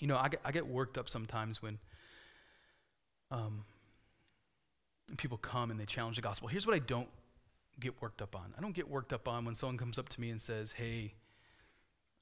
You 0.00 0.08
know, 0.08 0.16
I 0.16 0.28
get, 0.28 0.40
I 0.44 0.50
get 0.50 0.66
worked 0.66 0.98
up 0.98 1.08
sometimes 1.08 1.62
when 1.62 1.78
um, 3.30 3.64
people 5.18 5.38
come 5.38 5.70
and 5.70 5.78
they 5.78 5.84
challenge 5.84 6.16
the 6.16 6.22
gospel. 6.22 6.48
Here's 6.48 6.66
what 6.66 6.74
I 6.74 6.80
don't 6.80 7.08
get 7.78 8.00
worked 8.02 8.22
up 8.22 8.34
on. 8.34 8.52
I 8.58 8.60
don't 8.60 8.74
get 8.74 8.88
worked 8.90 9.12
up 9.12 9.28
on 9.28 9.44
when 9.44 9.54
someone 9.54 9.78
comes 9.78 9.98
up 9.98 10.08
to 10.08 10.20
me 10.20 10.30
and 10.30 10.40
says, 10.40 10.72
"Hey, 10.72 11.14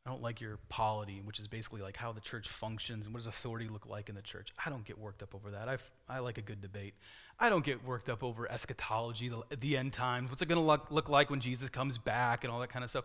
I 0.09 0.11
don't 0.11 0.23
like 0.23 0.41
your 0.41 0.59
polity, 0.71 1.21
which 1.23 1.39
is 1.39 1.47
basically 1.47 1.83
like 1.83 1.95
how 1.95 2.13
the 2.13 2.21
church 2.23 2.49
functions 2.49 3.05
and 3.05 3.15
what 3.15 3.19
does 3.19 3.27
authority 3.27 3.69
look 3.69 3.85
like 3.85 4.09
in 4.09 4.15
the 4.15 4.23
church. 4.23 4.55
I 4.65 4.71
don't 4.71 4.83
get 4.83 4.99
worked 4.99 5.23
up 5.23 5.35
over 5.35 5.51
that. 5.51 5.69
I've, 5.69 5.83
I 6.09 6.21
like 6.21 6.39
a 6.39 6.41
good 6.41 6.63
debate. 6.63 6.95
I 7.39 7.51
don't 7.51 7.63
get 7.63 7.85
worked 7.85 8.09
up 8.09 8.25
over 8.25 8.51
eschatology, 8.51 9.29
the, 9.29 9.43
the 9.59 9.77
end 9.77 9.93
times. 9.93 10.31
What's 10.31 10.41
it 10.41 10.47
going 10.47 10.59
to 10.59 10.65
look, 10.65 10.91
look 10.91 11.11
like 11.11 11.29
when 11.29 11.41
Jesus 11.41 11.69
comes 11.69 11.99
back 11.99 12.43
and 12.43 12.51
all 12.51 12.59
that 12.61 12.71
kind 12.71 12.83
of 12.83 12.89
stuff? 12.89 13.05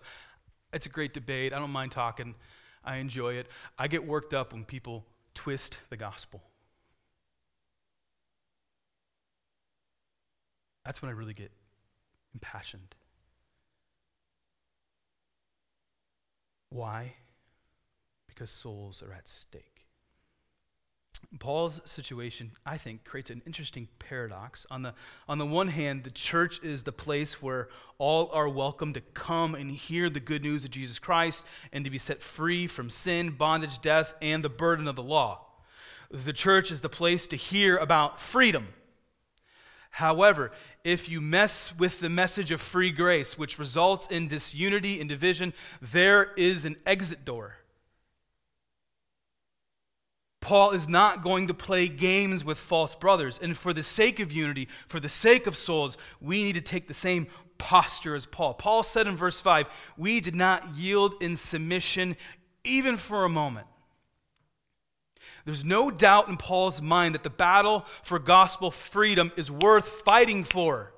It's 0.72 0.86
a 0.86 0.89
great 0.89 1.13
debate. 1.13 1.52
I 1.52 1.60
don't 1.60 1.72
mind 1.72 1.92
talking. 1.92 2.36
I 2.86 2.96
enjoy 2.96 3.34
it. 3.34 3.48
I 3.78 3.89
get 3.89 4.08
worked 4.08 4.34
up 4.34 4.54
when 4.54 4.63
people 4.63 5.04
twist 5.34 5.76
the 5.89 5.98
gospel. 5.98 6.42
That's 10.86 11.02
when 11.02 11.10
I 11.10 11.13
really 11.16 11.34
get 11.34 11.52
impassioned. 12.34 12.96
Why? 16.74 17.14
Because 18.28 18.50
souls 18.50 19.04
are 19.04 19.14
at 19.14 19.30
stake. 19.30 19.86
Paul's 21.38 21.82
situation, 21.86 22.52
I 22.66 22.78
think, 22.78 23.04
creates 23.04 23.30
an 23.30 23.44
interesting 23.46 23.88
paradox. 24.00 24.66
On 24.72 24.82
the, 24.82 24.96
on 25.30 25.38
the 25.38 25.46
one 25.46 25.68
hand, 25.68 26.04
the 26.04 26.10
church 26.10 26.60
is 26.64 26.82
the 26.82 26.92
place 26.92 27.44
where 27.44 27.70
all 28.00 28.32
are 28.34 28.50
welcome 28.50 28.92
to 28.94 29.02
come 29.02 29.54
and 29.54 29.70
hear 29.70 30.10
the 30.10 30.20
good 30.20 30.42
news 30.42 30.66
of 30.66 30.72
Jesus 30.72 30.98
Christ 30.98 31.46
and 31.72 31.86
to 31.86 31.92
be 31.92 32.00
set 32.00 32.24
free 32.24 32.66
from 32.66 32.90
sin, 32.90 33.30
bondage, 33.30 33.80
death, 33.80 34.16
and 34.20 34.44
the 34.44 34.50
burden 34.50 34.88
of 34.88 34.96
the 34.96 35.04
law. 35.04 35.46
The 36.10 36.34
church 36.34 36.72
is 36.72 36.82
the 36.82 36.90
place 36.90 37.28
to 37.28 37.36
hear 37.36 37.78
about 37.78 38.20
freedom. 38.20 38.70
However, 39.93 40.51
if 40.84 41.08
you 41.08 41.21
mess 41.21 41.71
with 41.77 41.99
the 41.99 42.10
message 42.10 42.49
of 42.49 42.60
free 42.60 42.89
grace, 42.89 43.38
which 43.38 43.60
results 43.60 44.08
in 44.10 44.27
disunity 44.27 44.99
and 44.99 45.08
division, 45.08 45.53
there 45.84 46.34
is 46.34 46.65
an 46.65 46.77
exit 46.88 47.23
door. 47.23 47.58
Paul 50.41 50.71
is 50.71 50.88
not 50.88 51.21
going 51.21 51.45
to 51.45 51.53
play 51.53 51.88
games 51.88 52.43
with 52.43 52.58
false 52.58 52.95
brothers. 52.95 53.39
And 53.39 53.56
for 53.56 53.71
the 53.71 53.84
sake 53.84 54.19
of 54.19 54.32
unity, 54.32 54.67
for 54.88 54.99
the 54.99 55.08
sake 55.08 55.45
of 55.45 55.56
souls, 55.56 55.95
we 56.19 56.43
need 56.43 56.56
to 56.56 56.62
take 56.62 56.88
the 56.88 56.95
same 56.95 57.27
posture 57.60 58.15
as 58.15 58.25
Paul. 58.25 58.56
Paul 58.56 58.82
said 58.82 59.06
in 59.06 59.15
verse 59.15 59.39
5, 59.39 59.67
We 59.95 60.21
did 60.21 60.36
not 60.36 60.73
yield 60.73 61.21
in 61.21 61.36
submission 61.36 62.17
even 62.63 62.97
for 62.97 63.25
a 63.25 63.29
moment. 63.29 63.67
There's 65.45 65.65
no 65.65 65.91
doubt 65.91 66.29
in 66.29 66.38
Paul's 66.38 66.82
mind 66.82 67.15
that 67.15 67.23
the 67.23 67.29
battle 67.29 67.86
for 68.01 68.17
gospel 68.17 68.71
freedom 68.71 69.32
is 69.36 69.51
worth 69.51 69.88
fighting 69.88 70.43
for. 70.43 70.93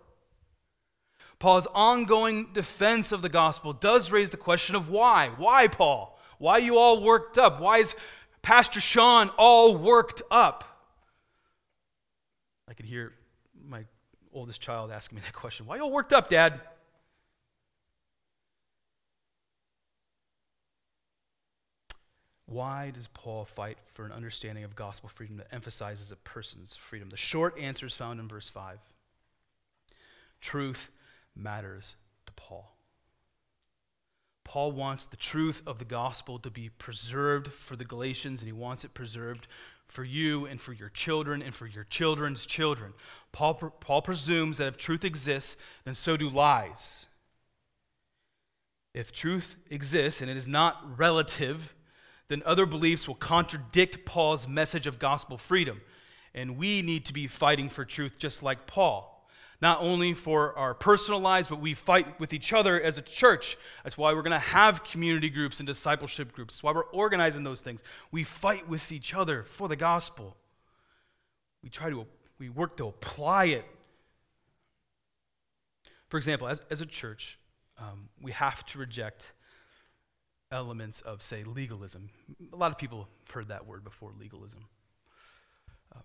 Paul's 1.39 1.67
ongoing 1.73 2.49
defense 2.53 3.12
of 3.12 3.21
the 3.21 3.29
gospel 3.29 3.73
does 3.73 4.12
raise 4.12 4.29
the 4.29 4.38
question 4.38 4.75
of 4.75 4.89
why. 4.89 5.31
Why, 5.38 5.67
Paul? 5.67 6.19
Why 6.38 6.53
are 6.53 6.60
you 6.60 6.77
all 6.77 7.01
worked 7.01 7.38
up? 7.38 7.60
Why 7.60 7.79
is 7.79 7.95
Pastor 8.41 8.79
Sean 8.79 9.29
all 9.38 9.75
worked 9.75 10.21
up? 10.29 10.63
I 12.67 12.73
could 12.73 12.86
hear 12.86 13.13
my 13.67 13.86
oldest 14.34 14.62
child 14.62 14.91
asking 14.91 15.17
me 15.17 15.21
that 15.25 15.34
question. 15.34 15.65
Why 15.65 15.77
you 15.77 15.84
all 15.84 15.91
worked 15.91 16.13
up, 16.13 16.29
Dad? 16.29 16.62
Why 22.47 22.91
does 22.91 23.08
Paul 23.08 23.45
fight 23.45 23.77
for 23.93 24.05
an 24.05 24.12
understanding 24.12 24.63
of 24.63 24.75
gospel 24.75 25.10
freedom 25.10 25.38
that 25.38 25.53
emphasizes 25.53 26.12
a 26.12 26.15
person's 26.15 26.75
freedom? 26.75 27.10
The 27.10 27.17
short 27.17 27.58
answer 27.60 27.88
is 27.88 27.95
found 27.95 28.19
in 28.19 28.27
verse 28.27 28.49
5. 28.49 28.77
Truth 30.41 30.91
matters 31.36 31.95
to 32.27 32.34
Paul. 32.34 32.71
Paul 34.43 34.73
wants 34.73 35.08
the 35.08 35.17
truth 35.17 35.63
of 35.65 35.79
the 35.79 35.86
gospel 35.86 36.38
to 36.39 36.51
be 36.51 36.69
preserved 36.69 37.51
for 37.51 37.75
the 37.75 37.84
Galatians, 37.84 38.41
and 38.41 38.47
he 38.47 38.53
wants 38.53 38.86
it 38.86 38.93
preserved 38.93 39.47
for 39.88 40.03
you 40.03 40.45
and 40.45 40.62
for 40.62 40.71
your 40.71 40.89
children 40.89 41.41
and 41.41 41.53
for 41.53 41.65
your 41.65 41.84
children's 41.86 42.45
children. 42.45 42.93
Paul, 43.31 43.55
Paul 43.55 44.03
presumes 44.03 44.58
that 44.58 44.67
if 44.67 44.77
truth 44.77 45.03
exists, 45.03 45.58
then 45.84 45.95
so 45.95 46.15
do 46.15 46.29
lies. 46.29 47.08
If 48.93 49.12
truth 49.12 49.55
exists 49.71 50.21
and 50.21 50.29
it 50.29 50.38
is 50.38 50.47
not 50.47 50.97
relative, 50.97 51.75
then 52.28 52.42
other 52.46 52.66
beliefs 52.66 53.08
will 53.08 53.16
contradict 53.16 54.06
Paul's 54.06 54.48
message 54.48 54.88
of 54.88 55.00
gospel 55.00 55.38
freedom. 55.38 55.82
And 56.34 56.58
we 56.58 56.82
need 56.82 57.06
to 57.06 57.14
be 57.14 57.28
fighting 57.28 57.70
for 57.70 57.86
truth 57.86 58.18
just 58.18 58.44
like 58.44 58.68
Paul 58.68 59.16
not 59.62 59.82
only 59.82 60.14
for 60.14 60.58
our 60.58 60.74
personal 60.74 61.20
lives, 61.20 61.48
but 61.48 61.62
we 61.62 61.74
fight 61.74 62.20
with 62.20 62.34
each 62.34 62.54
other 62.54 62.80
as 62.82 62.98
a 62.98 63.02
church. 63.02 63.58
That's 63.84 63.98
why 63.98 64.14
we're 64.14 64.22
going 64.22 64.32
to 64.32 64.40
have 64.40 64.84
community 64.84 65.30
groups 65.30 65.60
and 65.60 65.68
discipleship 65.68 66.34
groups. 66.34 66.56
That's 66.56 66.64
why 66.64 66.74
we're 66.74 66.84
organizing 66.86 67.44
those 67.44 67.62
things. 67.62 67.82
We 68.12 68.24
fight 68.24 68.68
with 68.68 68.92
each 68.92 69.14
other 69.14 69.44
for 69.44 69.68
the 69.68 69.76
gospel. 69.76 70.36
We 71.64 71.70
try 71.70 71.90
to, 71.90 72.06
we 72.38 72.50
work 72.50 72.78
to 72.78 72.88
apply 72.88 73.46
it. 73.46 73.66
For 76.10 76.18
example, 76.18 76.48
as, 76.48 76.62
as 76.70 76.82
a 76.82 76.86
church, 76.86 77.40
um, 77.80 78.10
we 78.22 78.32
have 78.34 78.66
to 78.68 78.78
reject 78.78 79.24
elements 80.51 81.01
of, 81.01 81.21
say, 81.21 81.43
legalism. 81.43 82.10
A 82.53 82.55
lot 82.55 82.71
of 82.71 82.77
people 82.77 83.08
have 83.25 83.34
heard 83.34 83.47
that 83.49 83.65
word 83.65 83.84
before 83.84 84.12
legalism 84.19 84.65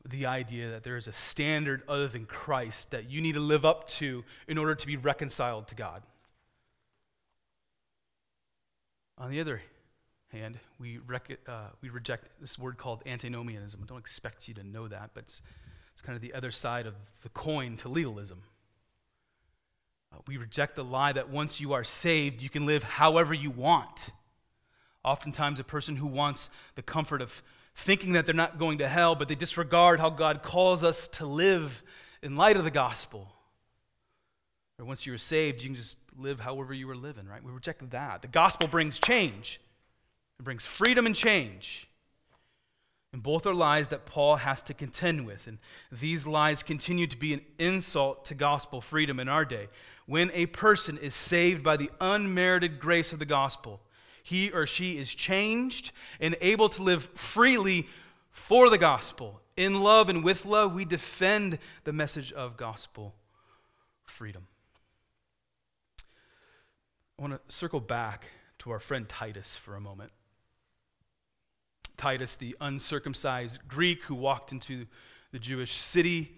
the 0.08 0.26
idea 0.26 0.70
that 0.70 0.82
there 0.82 0.96
is 0.96 1.06
a 1.06 1.12
standard 1.12 1.82
other 1.88 2.08
than 2.08 2.24
Christ 2.26 2.90
that 2.90 3.10
you 3.10 3.20
need 3.20 3.34
to 3.34 3.40
live 3.40 3.64
up 3.64 3.86
to 3.88 4.24
in 4.48 4.58
order 4.58 4.74
to 4.74 4.86
be 4.86 4.96
reconciled 4.96 5.68
to 5.68 5.74
God. 5.74 6.02
On 9.18 9.30
the 9.30 9.40
other 9.40 9.60
hand, 10.32 10.58
we, 10.78 10.98
rec- 10.98 11.40
uh, 11.46 11.68
we 11.82 11.90
reject 11.90 12.28
this 12.40 12.58
word 12.58 12.78
called 12.78 13.02
antinomianism. 13.04 13.80
I 13.82 13.86
don't 13.86 13.98
expect 13.98 14.48
you 14.48 14.54
to 14.54 14.64
know 14.64 14.88
that, 14.88 15.10
but 15.12 15.24
it's, 15.24 15.42
it's 15.92 16.00
kind 16.00 16.16
of 16.16 16.22
the 16.22 16.32
other 16.32 16.50
side 16.50 16.86
of 16.86 16.94
the 17.22 17.28
coin 17.30 17.76
to 17.78 17.88
legalism. 17.88 18.42
Uh, 20.12 20.18
we 20.26 20.38
reject 20.38 20.76
the 20.76 20.84
lie 20.84 21.12
that 21.12 21.28
once 21.28 21.60
you 21.60 21.72
are 21.74 21.84
saved, 21.84 22.40
you 22.40 22.48
can 22.48 22.64
live 22.64 22.82
however 22.82 23.34
you 23.34 23.50
want. 23.50 24.10
Oftentimes, 25.04 25.58
a 25.58 25.64
person 25.64 25.96
who 25.96 26.06
wants 26.06 26.50
the 26.74 26.82
comfort 26.82 27.22
of 27.22 27.42
thinking 27.74 28.12
that 28.12 28.26
they're 28.26 28.34
not 28.34 28.58
going 28.58 28.78
to 28.78 28.88
hell, 28.88 29.14
but 29.14 29.28
they 29.28 29.34
disregard 29.34 30.00
how 30.00 30.10
God 30.10 30.42
calls 30.42 30.84
us 30.84 31.08
to 31.08 31.26
live 31.26 31.82
in 32.22 32.36
light 32.36 32.56
of 32.56 32.64
the 32.64 32.70
gospel. 32.70 33.28
Or 34.78 34.84
once 34.84 35.06
you 35.06 35.14
are 35.14 35.18
saved, 35.18 35.62
you 35.62 35.68
can 35.68 35.76
just 35.76 35.96
live 36.18 36.40
however 36.40 36.74
you 36.74 36.86
were 36.86 36.96
living, 36.96 37.26
right? 37.26 37.42
We 37.42 37.52
reject 37.52 37.88
that. 37.90 38.22
The 38.22 38.28
gospel 38.28 38.68
brings 38.68 38.98
change, 38.98 39.60
it 40.38 40.42
brings 40.42 40.64
freedom 40.64 41.06
and 41.06 41.14
change. 41.14 41.86
And 43.12 43.22
both 43.24 43.44
are 43.44 43.54
lies 43.54 43.88
that 43.88 44.06
Paul 44.06 44.36
has 44.36 44.62
to 44.62 44.74
contend 44.74 45.26
with. 45.26 45.48
And 45.48 45.58
these 45.90 46.28
lies 46.28 46.62
continue 46.62 47.08
to 47.08 47.16
be 47.16 47.34
an 47.34 47.40
insult 47.58 48.24
to 48.26 48.34
gospel 48.34 48.80
freedom 48.80 49.18
in 49.18 49.28
our 49.28 49.44
day. 49.44 49.68
When 50.06 50.30
a 50.32 50.46
person 50.46 50.96
is 50.96 51.12
saved 51.12 51.64
by 51.64 51.76
the 51.76 51.90
unmerited 52.00 52.78
grace 52.78 53.12
of 53.12 53.18
the 53.18 53.24
gospel, 53.24 53.80
he 54.22 54.50
or 54.50 54.66
she 54.66 54.98
is 54.98 55.12
changed 55.12 55.92
and 56.20 56.36
able 56.40 56.68
to 56.70 56.82
live 56.82 57.04
freely 57.14 57.88
for 58.30 58.70
the 58.70 58.78
gospel. 58.78 59.40
In 59.56 59.82
love 59.82 60.08
and 60.08 60.24
with 60.24 60.46
love, 60.46 60.74
we 60.74 60.84
defend 60.84 61.58
the 61.84 61.92
message 61.92 62.32
of 62.32 62.56
gospel 62.56 63.14
freedom. 64.04 64.46
I 67.18 67.22
want 67.22 67.34
to 67.34 67.54
circle 67.54 67.80
back 67.80 68.26
to 68.60 68.70
our 68.70 68.80
friend 68.80 69.08
Titus 69.08 69.56
for 69.56 69.76
a 69.76 69.80
moment. 69.80 70.12
Titus, 71.96 72.36
the 72.36 72.56
uncircumcised 72.60 73.58
Greek 73.68 74.02
who 74.04 74.14
walked 74.14 74.52
into 74.52 74.86
the 75.32 75.38
Jewish 75.38 75.76
city 75.76 76.36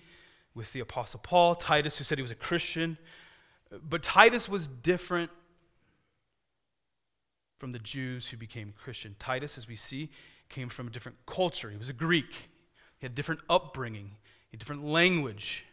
with 0.54 0.72
the 0.72 0.80
Apostle 0.80 1.20
Paul. 1.22 1.54
Titus, 1.54 1.96
who 1.96 2.04
said 2.04 2.18
he 2.18 2.22
was 2.22 2.32
a 2.32 2.36
Christian. 2.36 2.98
But 3.88 4.02
Titus 4.02 4.48
was 4.48 4.66
different 4.66 5.30
from 7.62 7.70
the 7.70 7.78
Jews 7.78 8.26
who 8.26 8.36
became 8.36 8.74
Christian. 8.76 9.14
Titus, 9.20 9.56
as 9.56 9.68
we 9.68 9.76
see, 9.76 10.10
came 10.48 10.68
from 10.68 10.88
a 10.88 10.90
different 10.90 11.16
culture. 11.26 11.70
He 11.70 11.76
was 11.76 11.88
a 11.88 11.92
Greek, 11.92 12.32
he 12.98 13.04
had 13.06 13.12
a 13.12 13.14
different 13.14 13.40
upbringing, 13.48 14.16
a 14.52 14.56
different 14.56 14.84
language. 14.84 15.64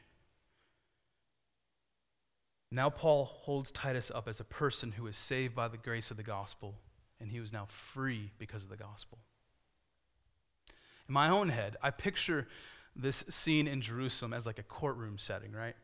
Now, 2.69 2.91
Paul 2.91 3.25
holds 3.25 3.71
Titus 3.71 4.11
up 4.13 4.27
as 4.27 4.39
a 4.39 4.43
person 4.43 4.91
who 4.91 5.01
was 5.01 5.17
saved 5.17 5.55
by 5.55 5.67
the 5.67 5.77
grace 5.77 6.11
of 6.11 6.17
the 6.17 6.21
gospel, 6.21 6.75
and 7.19 7.31
he 7.31 7.39
was 7.39 7.51
now 7.51 7.65
free 7.65 8.29
because 8.37 8.61
of 8.61 8.69
the 8.69 8.77
gospel. 8.77 9.17
In 11.07 11.13
my 11.15 11.27
own 11.27 11.49
head, 11.49 11.75
I 11.81 11.89
picture 11.89 12.47
this 12.95 13.23
scene 13.31 13.67
in 13.67 13.81
Jerusalem 13.81 14.33
as 14.33 14.45
like 14.45 14.59
a 14.59 14.63
courtroom 14.63 15.17
setting, 15.17 15.53
right? 15.53 15.75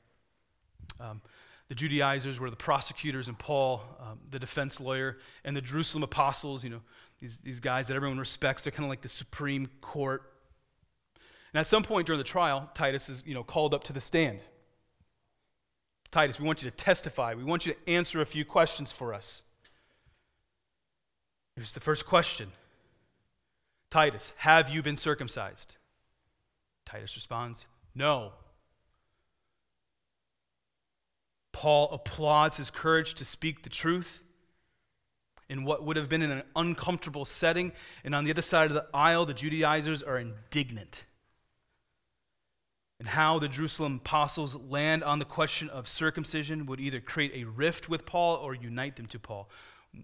Um, 0.99 1.23
the 1.67 1.75
Judaizers 1.75 2.39
were 2.39 2.49
the 2.49 2.55
prosecutors, 2.55 3.27
and 3.27 3.37
Paul, 3.37 3.81
um, 3.99 4.19
the 4.29 4.39
defense 4.39 4.79
lawyer, 4.79 5.17
and 5.43 5.55
the 5.55 5.61
Jerusalem 5.61 6.03
apostles, 6.03 6.63
you 6.63 6.69
know, 6.69 6.81
these, 7.19 7.37
these 7.37 7.59
guys 7.59 7.87
that 7.87 7.95
everyone 7.95 8.19
respects. 8.19 8.63
They're 8.63 8.71
kind 8.71 8.83
of 8.83 8.89
like 8.89 9.01
the 9.01 9.09
supreme 9.09 9.67
court. 9.81 10.31
And 11.53 11.59
at 11.59 11.67
some 11.67 11.83
point 11.83 12.05
during 12.05 12.19
the 12.19 12.23
trial, 12.23 12.69
Titus 12.73 13.09
is, 13.09 13.23
you 13.25 13.33
know, 13.33 13.43
called 13.43 13.73
up 13.73 13.83
to 13.85 13.93
the 13.93 13.99
stand. 13.99 14.41
Titus, 16.11 16.39
we 16.39 16.45
want 16.45 16.61
you 16.61 16.69
to 16.69 16.75
testify. 16.75 17.33
We 17.33 17.43
want 17.43 17.65
you 17.65 17.73
to 17.73 17.89
answer 17.89 18.21
a 18.21 18.25
few 18.25 18.45
questions 18.45 18.91
for 18.91 19.13
us. 19.13 19.41
Here's 21.55 21.71
the 21.71 21.79
first 21.79 22.05
question 22.05 22.51
Titus, 23.89 24.33
have 24.37 24.69
you 24.69 24.83
been 24.83 24.97
circumcised? 24.97 25.77
Titus 26.85 27.15
responds, 27.15 27.67
No. 27.95 28.33
Paul 31.55 31.89
applauds 31.93 32.57
his 32.57 32.69
courage 32.69 33.13
to 33.13 33.23
speak 33.23 33.63
the 33.63 33.69
truth 33.69 34.21
in 35.47 35.63
what 35.63 35.85
would 35.85 35.95
have 35.95 36.09
been 36.09 36.21
an 36.21 36.43
uncomfortable 36.53 37.23
setting. 37.23 37.71
And 38.03 38.13
on 38.13 38.25
the 38.25 38.31
other 38.31 38.41
side 38.41 38.69
of 38.69 38.73
the 38.73 38.85
aisle, 38.93 39.25
the 39.25 39.33
Judaizers 39.33 40.03
are 40.03 40.17
indignant. 40.17 41.05
And 42.99 43.07
how 43.07 43.39
the 43.39 43.47
Jerusalem 43.47 44.01
apostles 44.03 44.53
land 44.53 45.01
on 45.05 45.19
the 45.19 45.23
question 45.23 45.69
of 45.69 45.87
circumcision 45.87 46.65
would 46.65 46.81
either 46.81 46.99
create 46.99 47.31
a 47.33 47.45
rift 47.45 47.87
with 47.87 48.05
Paul 48.05 48.35
or 48.35 48.53
unite 48.53 48.97
them 48.97 49.05
to 49.05 49.17
Paul. 49.17 49.49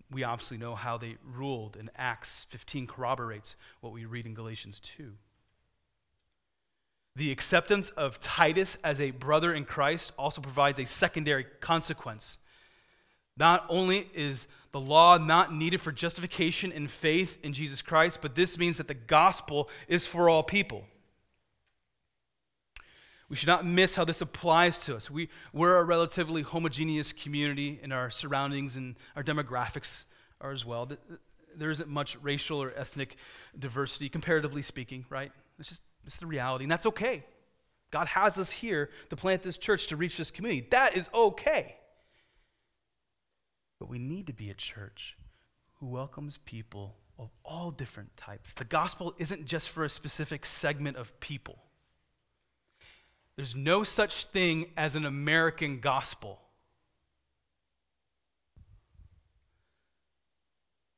We 0.09 0.23
obviously 0.23 0.57
know 0.57 0.75
how 0.75 0.97
they 0.97 1.17
ruled, 1.21 1.75
and 1.75 1.89
Acts 1.97 2.45
15 2.47 2.87
corroborates 2.87 3.57
what 3.81 3.91
we 3.91 4.05
read 4.05 4.25
in 4.25 4.33
Galatians 4.33 4.79
2. 4.79 5.11
The 7.15 7.31
acceptance 7.31 7.89
of 7.91 8.19
Titus 8.19 8.77
as 8.83 9.01
a 9.01 9.11
brother 9.11 9.53
in 9.53 9.65
Christ 9.65 10.13
also 10.17 10.41
provides 10.41 10.79
a 10.79 10.85
secondary 10.85 11.45
consequence. 11.59 12.37
Not 13.37 13.65
only 13.69 14.09
is 14.13 14.47
the 14.71 14.79
law 14.79 15.17
not 15.17 15.53
needed 15.53 15.81
for 15.81 15.91
justification 15.91 16.71
and 16.71 16.89
faith 16.89 17.37
in 17.43 17.53
Jesus 17.53 17.81
Christ, 17.81 18.19
but 18.21 18.35
this 18.35 18.57
means 18.57 18.77
that 18.77 18.87
the 18.87 18.93
gospel 18.93 19.69
is 19.87 20.07
for 20.07 20.29
all 20.29 20.43
people. 20.43 20.85
We 23.27 23.35
should 23.35 23.47
not 23.47 23.65
miss 23.65 23.95
how 23.95 24.05
this 24.05 24.21
applies 24.21 24.77
to 24.79 24.95
us. 24.95 25.09
We, 25.09 25.29
we're 25.53 25.77
a 25.77 25.83
relatively 25.83 26.41
homogeneous 26.41 27.13
community, 27.13 27.79
and 27.81 27.93
our 27.93 28.09
surroundings 28.09 28.75
and 28.75 28.95
our 29.15 29.23
demographics 29.23 30.03
are 30.41 30.51
as 30.51 30.65
well. 30.65 30.89
There 31.55 31.71
isn't 31.71 31.89
much 31.89 32.17
racial 32.21 32.61
or 32.61 32.73
ethnic 32.75 33.15
diversity, 33.57 34.09
comparatively 34.09 34.61
speaking, 34.61 35.05
right? 35.09 35.31
It's 35.59 35.69
just 35.69 35.81
it's 36.05 36.17
the 36.17 36.27
reality, 36.27 36.65
and 36.65 36.71
that's 36.71 36.85
okay. 36.85 37.23
God 37.91 38.07
has 38.07 38.39
us 38.39 38.49
here 38.49 38.89
to 39.09 39.15
plant 39.15 39.43
this 39.43 39.57
church 39.57 39.87
to 39.87 39.95
reach 39.95 40.17
this 40.17 40.31
community. 40.31 40.67
That 40.71 40.95
is 40.95 41.09
okay. 41.13 41.75
But 43.79 43.89
we 43.89 43.99
need 43.99 44.27
to 44.27 44.33
be 44.33 44.49
a 44.49 44.53
church 44.53 45.17
who 45.79 45.87
welcomes 45.87 46.37
people 46.37 46.95
of 47.19 47.29
all 47.43 47.71
different 47.71 48.15
types. 48.15 48.53
The 48.53 48.63
gospel 48.63 49.13
isn't 49.17 49.45
just 49.45 49.69
for 49.69 49.83
a 49.83 49.89
specific 49.89 50.45
segment 50.45 50.97
of 50.97 51.19
people. 51.19 51.59
There's 53.35 53.55
no 53.55 53.83
such 53.83 54.25
thing 54.25 54.71
as 54.77 54.95
an 54.95 55.05
American 55.05 55.79
gospel. 55.79 56.39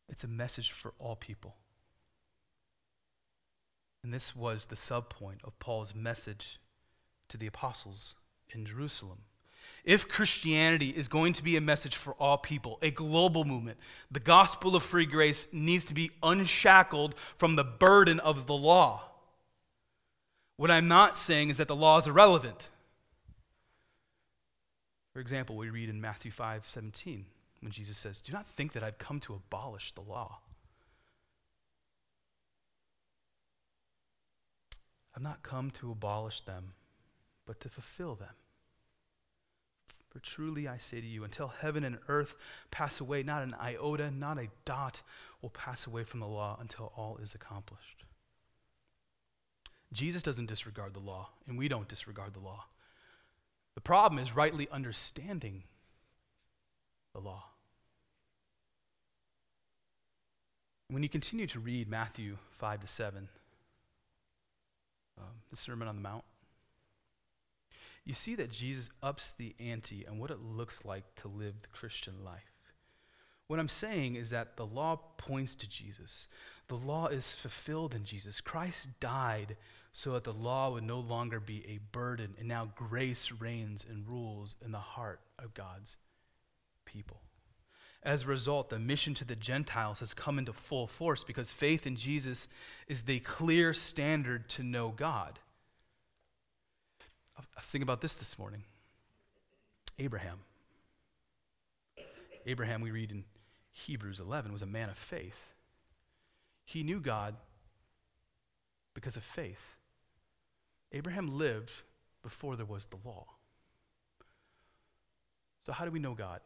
It's 0.09 0.23
a 0.23 0.27
message 0.27 0.71
for 0.71 0.93
all 0.99 1.15
people. 1.15 1.55
And 4.03 4.13
this 4.13 4.35
was 4.35 4.65
the 4.65 4.75
subpoint 4.75 5.43
of 5.43 5.57
Paul's 5.59 5.95
message 5.95 6.59
to 7.29 7.37
the 7.37 7.47
apostles 7.47 8.15
in 8.49 8.65
Jerusalem. 8.65 9.19
If 9.85 10.07
Christianity 10.07 10.89
is 10.89 11.07
going 11.07 11.33
to 11.33 11.43
be 11.43 11.57
a 11.57 11.61
message 11.61 11.95
for 11.95 12.13
all 12.13 12.37
people, 12.37 12.79
a 12.81 12.91
global 12.91 13.43
movement, 13.43 13.77
the 14.11 14.19
gospel 14.19 14.75
of 14.75 14.83
free 14.83 15.05
grace 15.05 15.47
needs 15.51 15.85
to 15.85 15.93
be 15.93 16.11
unshackled 16.21 17.15
from 17.37 17.55
the 17.55 17.63
burden 17.63 18.19
of 18.19 18.47
the 18.47 18.53
law. 18.53 19.01
What 20.57 20.71
I'm 20.71 20.87
not 20.87 21.17
saying 21.17 21.49
is 21.49 21.57
that 21.57 21.67
the 21.67 21.75
law 21.75 21.97
is 21.97 22.07
irrelevant. 22.07 22.69
For 25.13 25.19
example, 25.19 25.57
we 25.57 25.69
read 25.69 25.89
in 25.89 25.99
Matthew 25.99 26.31
5 26.31 26.67
17 26.67 27.25
when 27.61 27.71
Jesus 27.71 27.97
says, 27.97 28.21
Do 28.21 28.31
not 28.31 28.47
think 28.47 28.73
that 28.73 28.83
I've 28.83 28.97
come 28.97 29.19
to 29.21 29.33
abolish 29.33 29.91
the 29.93 30.01
law. 30.01 30.39
I've 35.15 35.23
not 35.23 35.43
come 35.43 35.71
to 35.71 35.91
abolish 35.91 36.41
them, 36.41 36.73
but 37.45 37.59
to 37.61 37.69
fulfill 37.69 38.15
them. 38.15 38.35
For 40.09 40.19
truly 40.19 40.67
I 40.67 40.77
say 40.77 41.01
to 41.01 41.07
you, 41.07 41.23
until 41.23 41.47
heaven 41.47 41.83
and 41.83 41.97
earth 42.07 42.35
pass 42.69 42.99
away, 42.99 43.23
not 43.23 43.41
an 43.41 43.55
iota, 43.59 44.11
not 44.11 44.37
a 44.37 44.49
dot 44.63 45.01
will 45.41 45.49
pass 45.49 45.87
away 45.87 46.03
from 46.03 46.19
the 46.19 46.27
law 46.27 46.57
until 46.61 46.93
all 46.95 47.17
is 47.17 47.33
accomplished. 47.33 48.05
Jesus 49.91 50.23
doesn't 50.23 50.47
disregard 50.47 50.93
the 50.93 50.99
law, 50.99 51.29
and 51.47 51.57
we 51.57 51.67
don't 51.67 51.87
disregard 51.87 52.33
the 52.33 52.39
law. 52.39 52.65
The 53.75 53.81
problem 53.81 54.19
is 54.21 54.35
rightly 54.35 54.67
understanding 54.71 55.63
the 57.13 57.19
law. 57.19 57.45
When 60.89 61.01
you 61.01 61.09
continue 61.09 61.47
to 61.47 61.59
read 61.59 61.89
Matthew 61.89 62.37
5 62.59 62.81
to 62.81 62.87
7, 62.87 63.29
um, 65.17 65.41
the 65.49 65.57
Sermon 65.57 65.87
on 65.87 65.95
the 65.95 66.01
Mount, 66.01 66.23
you 68.05 68.13
see 68.13 68.35
that 68.35 68.51
Jesus 68.51 68.89
ups 69.01 69.31
the 69.31 69.55
ante 69.59 70.05
on 70.07 70.19
what 70.19 70.31
it 70.31 70.41
looks 70.41 70.83
like 70.83 71.03
to 71.15 71.27
live 71.27 71.55
the 71.61 71.69
Christian 71.69 72.23
life. 72.23 72.51
What 73.47 73.59
I'm 73.59 73.69
saying 73.69 74.15
is 74.15 74.29
that 74.31 74.57
the 74.57 74.65
law 74.65 74.99
points 75.17 75.55
to 75.55 75.69
Jesus. 75.69 76.27
The 76.67 76.75
law 76.75 77.07
is 77.07 77.31
fulfilled 77.31 77.93
in 77.93 78.03
Jesus. 78.03 78.41
Christ 78.41 78.89
died 78.99 79.57
so 79.91 80.13
that 80.13 80.23
the 80.23 80.33
law 80.33 80.71
would 80.71 80.83
no 80.83 80.99
longer 80.99 81.39
be 81.39 81.63
a 81.67 81.79
burden, 81.91 82.33
and 82.39 82.47
now 82.47 82.71
grace 82.75 83.31
reigns 83.31 83.85
and 83.87 84.07
rules 84.07 84.55
in 84.65 84.71
the 84.71 84.79
heart 84.79 85.19
of 85.37 85.53
God's 85.53 85.97
people. 86.85 87.21
As 88.03 88.23
a 88.23 88.27
result, 88.27 88.69
the 88.69 88.79
mission 88.79 89.13
to 89.15 89.25
the 89.25 89.35
Gentiles 89.35 90.01
has 90.01 90.13
come 90.13 90.37
into 90.37 90.51
full 90.51 90.87
force 90.87 91.23
because 91.23 91.49
faith 91.49 91.87
in 91.87 91.95
Jesus 91.95 92.47
is 92.87 93.03
the 93.03 93.19
clear 93.21 93.73
standard 93.73 94.49
to 94.49 94.63
know 94.63 94.89
God. 94.89 95.39
I 97.37 97.41
was 97.57 97.65
thinking 97.65 97.83
about 97.83 98.01
this 98.01 98.15
this 98.15 98.37
morning. 98.37 98.63
Abraham. 99.97 100.39
Abraham, 102.45 102.81
we 102.81 102.91
read 102.91 103.11
in 103.11 103.23
Hebrews 103.71 104.19
11, 104.19 104.51
was 104.51 104.61
a 104.61 104.67
man 104.67 104.89
of 104.89 104.97
faith. 104.97 105.53
He 106.65 106.83
knew 106.83 106.99
God 106.99 107.35
because 108.93 109.15
of 109.15 109.23
faith. 109.23 109.77
Abraham 110.91 111.37
lived 111.37 111.71
before 112.21 112.55
there 112.55 112.65
was 112.65 112.87
the 112.87 112.97
law. 113.05 113.25
So, 115.65 115.71
how 115.71 115.85
do 115.85 115.91
we 115.91 115.99
know 115.99 116.13
God? 116.13 116.41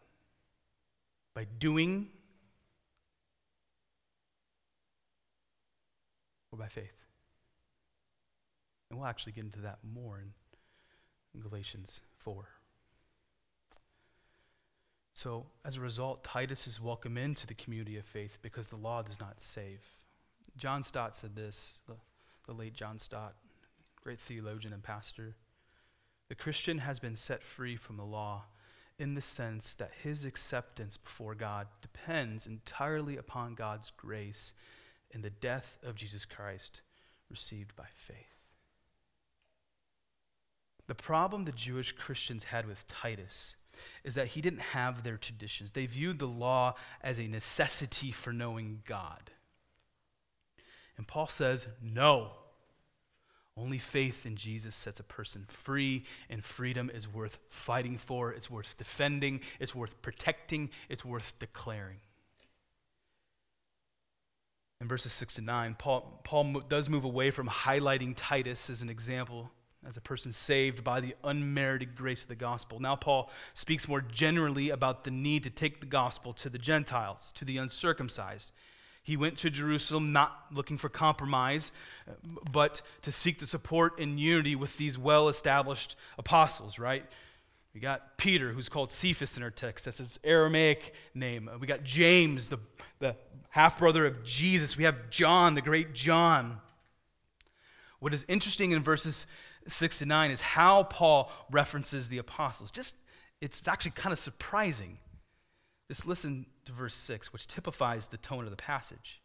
By 1.37 1.45
doing 1.59 2.07
or 6.51 6.57
by 6.57 6.67
faith? 6.67 7.05
And 8.89 8.97
we'll 8.97 9.07
actually 9.07 9.33
get 9.33 9.43
into 9.43 9.59
that 9.59 9.77
more 9.83 10.19
in, 10.19 11.39
Galatians 11.39 12.01
4. 12.17 12.47
So, 15.13 15.45
as 15.63 15.75
a 15.75 15.79
result, 15.79 16.23
Titus 16.23 16.65
is 16.65 16.81
welcome 16.81 17.19
into 17.19 17.45
the 17.45 17.53
community 17.53 17.97
of 17.97 18.05
faith 18.05 18.39
because 18.41 18.69
the 18.69 18.75
law 18.75 19.03
does 19.03 19.19
not 19.19 19.39
save. 19.39 19.83
John 20.57 20.81
Stott 20.81 21.15
said 21.15 21.35
this, 21.35 21.73
the, 21.85 21.97
the 22.47 22.53
late 22.53 22.73
John 22.73 22.97
Stott 22.97 23.35
great 24.03 24.19
theologian 24.19 24.73
and 24.73 24.81
pastor. 24.81 25.35
The 26.29 26.35
Christian 26.35 26.79
has 26.79 26.97
been 26.97 27.15
set 27.15 27.43
free 27.43 27.75
from 27.75 27.97
the 27.97 28.05
law 28.05 28.45
in 28.99 29.13
the 29.13 29.21
sense 29.21 29.73
that 29.75 29.91
his 30.01 30.25
acceptance 30.25 30.97
before 30.97 31.35
God 31.35 31.67
depends 31.81 32.47
entirely 32.47 33.17
upon 33.17 33.53
God's 33.53 33.91
grace 33.95 34.53
in 35.11 35.21
the 35.21 35.29
death 35.29 35.77
of 35.83 35.95
Jesus 35.95 36.25
Christ 36.25 36.81
received 37.29 37.75
by 37.75 37.85
faith. 37.93 38.17
The 40.87 40.95
problem 40.95 41.45
the 41.45 41.51
Jewish 41.51 41.91
Christians 41.91 42.45
had 42.45 42.65
with 42.65 42.87
Titus 42.87 43.55
is 44.03 44.15
that 44.15 44.27
he 44.27 44.41
didn't 44.41 44.61
have 44.61 45.03
their 45.03 45.17
traditions. 45.17 45.71
They 45.71 45.85
viewed 45.85 46.17
the 46.17 46.25
law 46.27 46.75
as 47.01 47.19
a 47.19 47.27
necessity 47.27 48.11
for 48.11 48.33
knowing 48.33 48.81
God. 48.85 49.29
And 50.97 51.07
Paul 51.07 51.27
says, 51.27 51.67
no. 51.81 52.31
Only 53.57 53.79
faith 53.79 54.25
in 54.25 54.35
Jesus 54.35 54.75
sets 54.75 54.99
a 54.99 55.03
person 55.03 55.45
free, 55.47 56.03
and 56.29 56.45
freedom 56.45 56.91
is 56.93 57.07
worth 57.07 57.39
fighting 57.49 57.97
for, 57.97 58.31
it's 58.31 58.51
worth 58.51 58.77
defending, 58.77 59.41
it's 59.59 59.73
worth 59.73 59.99
protecting, 60.03 60.69
it's 60.89 61.03
worth 61.03 61.33
declaring. 61.39 61.97
In 64.79 64.87
verses 64.87 65.11
6 65.13 65.35
to 65.35 65.41
9, 65.41 65.75
Paul, 65.79 66.21
Paul 66.23 66.61
does 66.69 66.87
move 66.87 67.03
away 67.03 67.31
from 67.31 67.47
highlighting 67.47 68.13
Titus 68.15 68.69
as 68.69 68.83
an 68.83 68.89
example, 68.89 69.49
as 69.87 69.97
a 69.97 70.01
person 70.01 70.31
saved 70.31 70.83
by 70.83 70.99
the 70.99 71.15
unmerited 71.23 71.95
grace 71.95 72.21
of 72.21 72.27
the 72.27 72.35
gospel. 72.35 72.79
Now, 72.79 72.95
Paul 72.95 73.31
speaks 73.55 73.87
more 73.87 74.01
generally 74.01 74.69
about 74.69 75.03
the 75.03 75.09
need 75.09 75.41
to 75.43 75.49
take 75.49 75.79
the 75.79 75.87
gospel 75.87 76.31
to 76.33 76.49
the 76.49 76.59
Gentiles, 76.59 77.31
to 77.37 77.45
the 77.45 77.57
uncircumcised. 77.57 78.51
He 79.07 79.15
went 79.15 79.37
to 79.37 79.49
Jerusalem 79.49 80.11
not 80.11 80.37
looking 80.51 80.77
for 80.77 80.89
compromise, 80.89 81.71
but 82.51 82.81
to 83.03 83.11
seek 83.13 83.39
the 83.39 83.47
support 83.47 84.01
and 84.01 84.19
unity 84.19 84.53
with 84.57 84.75
these 84.75 84.97
well 84.97 85.29
established 85.29 85.95
apostles, 86.17 86.77
right? 86.77 87.05
We 87.73 87.79
got 87.79 88.17
Peter, 88.17 88.51
who's 88.51 88.67
called 88.67 88.91
Cephas 88.91 89.37
in 89.37 89.43
our 89.43 89.49
text. 89.49 89.85
That's 89.85 89.99
his 89.99 90.19
Aramaic 90.25 90.93
name. 91.13 91.49
We 91.57 91.67
got 91.67 91.85
James, 91.85 92.49
the, 92.49 92.57
the 92.99 93.15
half 93.47 93.79
brother 93.79 94.05
of 94.05 94.25
Jesus. 94.25 94.75
We 94.75 94.83
have 94.83 95.09
John, 95.09 95.55
the 95.55 95.61
great 95.61 95.93
John. 95.93 96.57
What 97.99 98.13
is 98.13 98.25
interesting 98.27 98.71
in 98.71 98.83
verses 98.83 99.25
6 99.67 99.99
to 99.99 100.05
9 100.05 100.31
is 100.31 100.41
how 100.41 100.83
Paul 100.83 101.31
references 101.49 102.09
the 102.09 102.17
apostles. 102.17 102.71
Just, 102.71 102.93
it's 103.39 103.69
actually 103.69 103.91
kind 103.91 104.11
of 104.11 104.19
surprising. 104.19 104.97
Just 105.87 106.05
listen 106.05 106.45
to 106.67 106.71
verse 106.71 106.95
6, 106.95 107.33
which 107.33 107.47
typifies 107.47 108.07
the 108.07 108.17
tone 108.17 108.45
of 108.45 108.51
the 108.51 108.57
passage. 108.57 109.21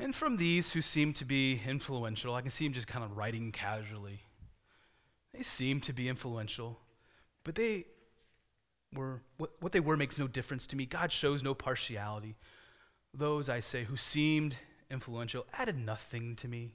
And 0.00 0.14
from 0.14 0.36
these 0.36 0.72
who 0.72 0.80
seem 0.80 1.12
to 1.14 1.24
be 1.24 1.60
influential, 1.66 2.34
I 2.34 2.40
can 2.40 2.50
see 2.50 2.64
him 2.64 2.72
just 2.72 2.86
kind 2.86 3.04
of 3.04 3.16
writing 3.16 3.50
casually. 3.50 4.20
They 5.34 5.42
seem 5.42 5.80
to 5.82 5.92
be 5.92 6.08
influential, 6.08 6.78
but 7.44 7.54
they 7.54 7.86
were, 8.94 9.20
what, 9.36 9.50
what 9.60 9.72
they 9.72 9.80
were 9.80 9.96
makes 9.96 10.18
no 10.18 10.28
difference 10.28 10.66
to 10.68 10.76
me. 10.76 10.86
God 10.86 11.10
shows 11.10 11.42
no 11.42 11.52
partiality. 11.52 12.36
Those, 13.12 13.48
I 13.48 13.60
say, 13.60 13.84
who 13.84 13.96
seemed 13.96 14.56
influential 14.90 15.46
added 15.52 15.76
nothing 15.76 16.36
to 16.36 16.48
me. 16.48 16.74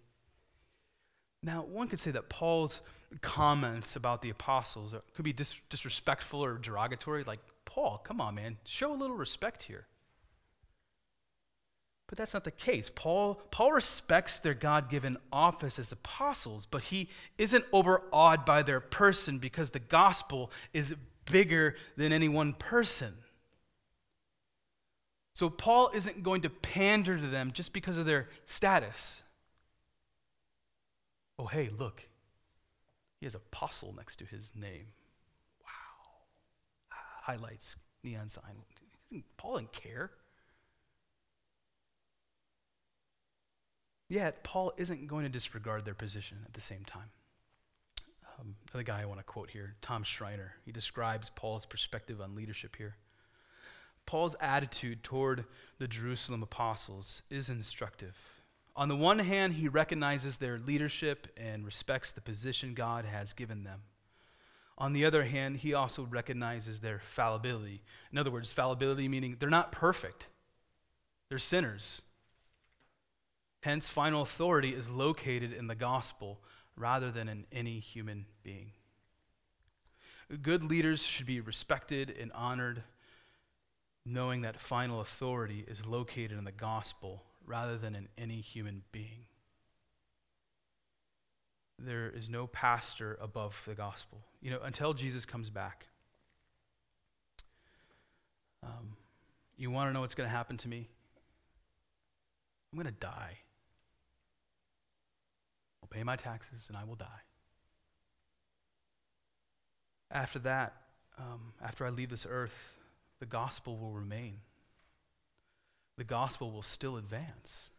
Now, 1.41 1.63
one 1.63 1.87
could 1.87 1.99
say 1.99 2.11
that 2.11 2.29
Paul's 2.29 2.81
comments 3.21 3.95
about 3.95 4.21
the 4.21 4.29
apostles 4.29 4.93
could 5.15 5.25
be 5.25 5.33
dis- 5.33 5.59
disrespectful 5.69 6.43
or 6.43 6.57
derogatory, 6.57 7.23
like, 7.23 7.39
Paul, 7.65 7.99
come 8.03 8.21
on, 8.21 8.35
man, 8.35 8.57
show 8.65 8.93
a 8.93 8.95
little 8.95 9.15
respect 9.15 9.63
here. 9.63 9.87
But 12.07 12.17
that's 12.17 12.33
not 12.33 12.43
the 12.43 12.51
case. 12.51 12.91
Paul, 12.93 13.41
Paul 13.49 13.71
respects 13.71 14.39
their 14.39 14.53
God 14.53 14.89
given 14.89 15.17
office 15.31 15.79
as 15.79 15.91
apostles, 15.91 16.67
but 16.69 16.83
he 16.83 17.09
isn't 17.37 17.65
overawed 17.71 18.45
by 18.45 18.61
their 18.61 18.79
person 18.79 19.39
because 19.39 19.71
the 19.71 19.79
gospel 19.79 20.51
is 20.73 20.93
bigger 21.25 21.75
than 21.97 22.11
any 22.11 22.29
one 22.29 22.53
person. 22.53 23.15
So 25.33 25.49
Paul 25.49 25.89
isn't 25.95 26.21
going 26.21 26.41
to 26.41 26.49
pander 26.49 27.17
to 27.17 27.27
them 27.27 27.51
just 27.51 27.73
because 27.73 27.97
of 27.97 28.05
their 28.05 28.29
status. 28.45 29.23
Oh, 31.39 31.47
hey, 31.47 31.71
look, 31.75 32.07
he 33.19 33.25
has 33.25 33.33
apostle 33.33 33.93
next 33.97 34.17
to 34.17 34.25
his 34.25 34.51
name 34.53 34.87
highlights, 37.23 37.77
neon 38.03 38.27
sign. 38.27 39.23
Paul 39.37 39.57
didn't 39.57 39.71
care. 39.71 40.11
Yet, 44.09 44.43
Paul 44.43 44.73
isn't 44.77 45.07
going 45.07 45.23
to 45.23 45.29
disregard 45.29 45.85
their 45.85 45.93
position 45.93 46.39
at 46.45 46.53
the 46.53 46.61
same 46.61 46.83
time. 46.83 47.09
Um, 48.39 48.55
another 48.71 48.83
guy 48.83 49.01
I 49.01 49.05
want 49.05 49.19
to 49.19 49.23
quote 49.23 49.49
here, 49.49 49.75
Tom 49.81 50.03
Schreiner, 50.03 50.53
he 50.65 50.71
describes 50.71 51.29
Paul's 51.29 51.65
perspective 51.65 52.19
on 52.19 52.35
leadership 52.35 52.75
here. 52.75 52.97
Paul's 54.05 54.35
attitude 54.41 55.01
toward 55.01 55.45
the 55.79 55.87
Jerusalem 55.87 56.43
apostles 56.43 57.21
is 57.29 57.49
instructive. 57.49 58.17
On 58.75 58.89
the 58.89 58.95
one 58.97 59.19
hand, 59.19 59.53
he 59.53 59.69
recognizes 59.69 60.37
their 60.37 60.59
leadership 60.59 61.27
and 61.37 61.65
respects 61.65 62.11
the 62.11 62.21
position 62.21 62.73
God 62.73 63.05
has 63.05 63.31
given 63.31 63.63
them. 63.63 63.79
On 64.77 64.93
the 64.93 65.05
other 65.05 65.23
hand, 65.23 65.57
he 65.57 65.73
also 65.73 66.03
recognizes 66.03 66.79
their 66.79 66.99
fallibility. 66.99 67.83
In 68.11 68.17
other 68.17 68.31
words, 68.31 68.51
fallibility 68.51 69.07
meaning 69.07 69.37
they're 69.39 69.49
not 69.49 69.71
perfect, 69.71 70.27
they're 71.29 71.39
sinners. 71.39 72.01
Hence, 73.61 73.87
final 73.87 74.23
authority 74.23 74.71
is 74.71 74.89
located 74.89 75.53
in 75.53 75.67
the 75.67 75.75
gospel 75.75 76.41
rather 76.75 77.11
than 77.11 77.29
in 77.29 77.45
any 77.51 77.79
human 77.79 78.25
being. 78.43 78.71
Good 80.41 80.63
leaders 80.63 81.01
should 81.01 81.25
be 81.25 81.39
respected 81.39 82.13
and 82.19 82.31
honored, 82.33 82.83
knowing 84.05 84.41
that 84.41 84.59
final 84.59 84.99
authority 84.99 85.63
is 85.67 85.85
located 85.85 86.37
in 86.37 86.43
the 86.43 86.51
gospel 86.51 87.23
rather 87.45 87.77
than 87.77 87.95
in 87.95 88.09
any 88.17 88.41
human 88.41 88.83
being. 88.91 89.25
There 91.79 92.09
is 92.09 92.29
no 92.29 92.47
pastor 92.47 93.17
above 93.21 93.61
the 93.65 93.73
gospel. 93.73 94.19
You 94.41 94.51
know, 94.51 94.59
until 94.63 94.93
Jesus 94.93 95.25
comes 95.25 95.49
back. 95.49 95.87
Um, 98.63 98.95
you 99.57 99.71
want 99.71 99.89
to 99.89 99.93
know 99.93 100.01
what's 100.01 100.15
going 100.15 100.29
to 100.29 100.35
happen 100.35 100.57
to 100.57 100.67
me? 100.67 100.87
I'm 102.71 102.77
going 102.77 102.91
to 102.91 102.99
die. 102.99 103.37
I'll 105.81 105.89
pay 105.89 106.03
my 106.03 106.15
taxes 106.15 106.65
and 106.69 106.77
I 106.77 106.83
will 106.85 106.95
die. 106.95 107.07
After 110.09 110.39
that, 110.39 110.73
um, 111.17 111.53
after 111.63 111.85
I 111.85 111.89
leave 111.89 112.09
this 112.09 112.25
earth, 112.29 112.77
the 113.19 113.25
gospel 113.25 113.77
will 113.77 113.91
remain. 113.91 114.37
The 115.97 116.03
gospel 116.03 116.51
will 116.51 116.61
still 116.61 116.97
advance. 116.97 117.69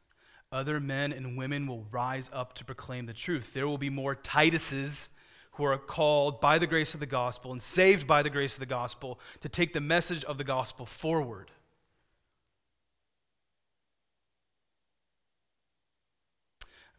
Other 0.55 0.78
men 0.78 1.12
and 1.12 1.36
women 1.36 1.66
will 1.66 1.84
rise 1.90 2.30
up 2.32 2.55
to 2.55 2.64
proclaim 2.64 3.07
the 3.07 3.12
truth. 3.12 3.52
There 3.52 3.66
will 3.66 3.76
be 3.76 3.90
more 3.90 4.14
Tituses 4.14 5.09
who 5.55 5.64
are 5.64 5.76
called 5.76 6.40
by 6.40 6.61
the 6.61 6.66
grace 6.68 6.94
of 6.94 7.00
the 7.00 7.07
gospel 7.07 7.50
and 7.50 7.61
saved 7.61 8.07
by 8.07 8.22
the 8.22 8.30
grace 8.30 8.55
of 8.55 8.61
the 8.61 8.66
gospel 8.66 9.18
to 9.40 9.48
take 9.48 9.72
the 9.72 9.80
message 9.80 10.22
of 10.22 10.38
the 10.38 10.44
gospel 10.44 10.86
forward. 10.86 11.50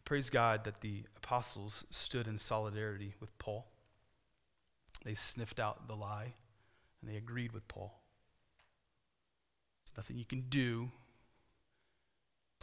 Praise 0.03 0.29
God 0.29 0.65
that 0.65 0.81
the 0.81 1.03
apostles 1.15 1.85
stood 1.89 2.27
in 2.27 2.37
solidarity 2.37 3.15
with 3.21 3.35
Paul. 3.39 3.67
They 5.05 5.15
sniffed 5.15 5.61
out 5.61 5.87
the 5.87 5.95
lie 5.95 6.33
and 7.01 7.09
they 7.09 7.15
agreed 7.15 7.53
with 7.53 7.65
Paul. 7.69 8.01
There's 9.85 9.95
nothing 9.95 10.17
you 10.17 10.25
can 10.25 10.41
do 10.49 10.91